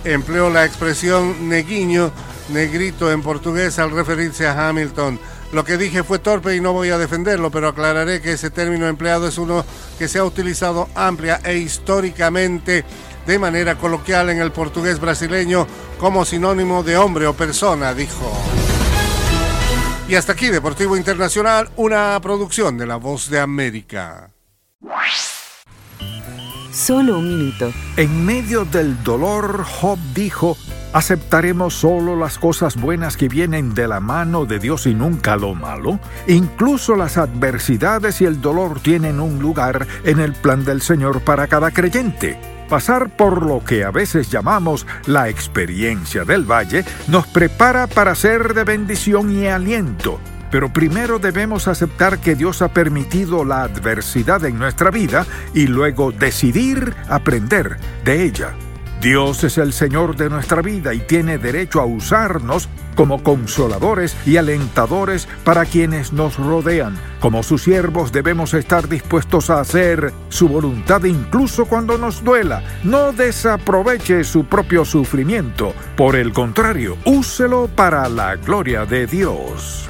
Empleó 0.05 0.49
la 0.49 0.65
expresión 0.65 1.49
neguiño, 1.49 2.11
negrito 2.49 3.11
en 3.11 3.21
portugués 3.21 3.77
al 3.79 3.91
referirse 3.91 4.47
a 4.47 4.69
Hamilton. 4.69 5.19
Lo 5.53 5.63
que 5.63 5.77
dije 5.77 6.03
fue 6.03 6.17
torpe 6.17 6.55
y 6.55 6.61
no 6.61 6.73
voy 6.73 6.89
a 6.89 6.97
defenderlo, 6.97 7.51
pero 7.51 7.67
aclararé 7.67 8.21
que 8.21 8.33
ese 8.33 8.49
término 8.49 8.87
empleado 8.87 9.27
es 9.27 9.37
uno 9.37 9.63
que 9.99 10.07
se 10.07 10.17
ha 10.17 10.23
utilizado 10.23 10.89
amplia 10.95 11.39
e 11.43 11.57
históricamente 11.57 12.83
de 13.27 13.39
manera 13.39 13.75
coloquial 13.75 14.31
en 14.31 14.41
el 14.41 14.51
portugués 14.51 14.99
brasileño 14.99 15.67
como 15.99 16.25
sinónimo 16.25 16.81
de 16.81 16.97
hombre 16.97 17.27
o 17.27 17.33
persona, 17.33 17.93
dijo. 17.93 18.31
Y 20.07 20.15
hasta 20.15 20.33
aquí, 20.33 20.47
Deportivo 20.47 20.97
Internacional, 20.97 21.69
una 21.75 22.19
producción 22.19 22.75
de 22.75 22.87
La 22.87 22.95
Voz 22.95 23.29
de 23.29 23.39
América. 23.39 24.31
Solo 26.73 27.19
un 27.19 27.29
minuto. 27.29 27.71
En 27.97 28.25
medio 28.25 28.65
del 28.65 29.01
dolor, 29.03 29.63
Job 29.63 29.99
dijo, 30.15 30.57
¿Aceptaremos 30.91 31.75
solo 31.75 32.15
las 32.15 32.39
cosas 32.39 32.75
buenas 32.75 33.15
que 33.15 33.27
vienen 33.27 33.75
de 33.75 33.87
la 33.87 33.99
mano 33.99 34.45
de 34.45 34.57
Dios 34.57 34.87
y 34.87 34.95
nunca 34.95 35.35
lo 35.35 35.53
malo? 35.53 35.99
Incluso 36.27 36.95
las 36.95 37.17
adversidades 37.17 38.21
y 38.21 38.25
el 38.25 38.41
dolor 38.41 38.79
tienen 38.79 39.19
un 39.19 39.39
lugar 39.39 39.87
en 40.03 40.19
el 40.19 40.33
plan 40.33 40.65
del 40.65 40.81
Señor 40.81 41.21
para 41.21 41.45
cada 41.47 41.69
creyente. 41.69 42.39
Pasar 42.69 43.15
por 43.15 43.45
lo 43.45 43.63
que 43.63 43.83
a 43.83 43.91
veces 43.91 44.31
llamamos 44.31 44.87
la 45.05 45.29
experiencia 45.29 46.25
del 46.25 46.43
valle 46.43 46.85
nos 47.07 47.27
prepara 47.27 47.85
para 47.85 48.15
ser 48.15 48.55
de 48.55 48.63
bendición 48.63 49.31
y 49.31 49.45
aliento. 49.45 50.19
Pero 50.53 50.71
primero 50.71 51.17
debemos 51.17 51.67
aceptar 51.67 52.19
que 52.19 52.35
Dios 52.35 52.61
ha 52.61 52.67
permitido 52.67 53.43
la 53.43 53.63
adversidad 53.63 54.45
en 54.45 54.59
nuestra 54.59 54.91
vida 54.91 55.25
y 55.55 55.65
luego 55.65 56.11
decidir 56.11 56.93
aprender 57.09 57.77
de 58.05 58.23
ella. 58.23 58.53
Dios 59.01 59.43
es 59.43 59.57
el 59.57 59.73
Señor 59.73 60.15
de 60.15 60.29
nuestra 60.29 60.61
vida 60.61 60.93
y 60.93 60.99
tiene 60.99 61.39
derecho 61.39 61.81
a 61.81 61.85
usarnos 61.85 62.69
como 62.95 63.23
consoladores 63.23 64.15
y 64.27 64.37
alentadores 64.37 65.27
para 65.43 65.65
quienes 65.65 66.13
nos 66.13 66.37
rodean. 66.37 66.99
Como 67.19 67.41
sus 67.41 67.63
siervos 67.63 68.11
debemos 68.11 68.53
estar 68.53 68.87
dispuestos 68.87 69.49
a 69.49 69.59
hacer 69.59 70.13
su 70.29 70.47
voluntad 70.47 71.03
incluso 71.05 71.65
cuando 71.65 71.97
nos 71.97 72.23
duela. 72.23 72.61
No 72.83 73.11
desaproveche 73.11 74.23
su 74.23 74.45
propio 74.45 74.85
sufrimiento. 74.85 75.73
Por 75.97 76.15
el 76.15 76.31
contrario, 76.31 76.95
úselo 77.05 77.71
para 77.75 78.07
la 78.07 78.35
gloria 78.35 78.85
de 78.85 79.07
Dios. 79.07 79.89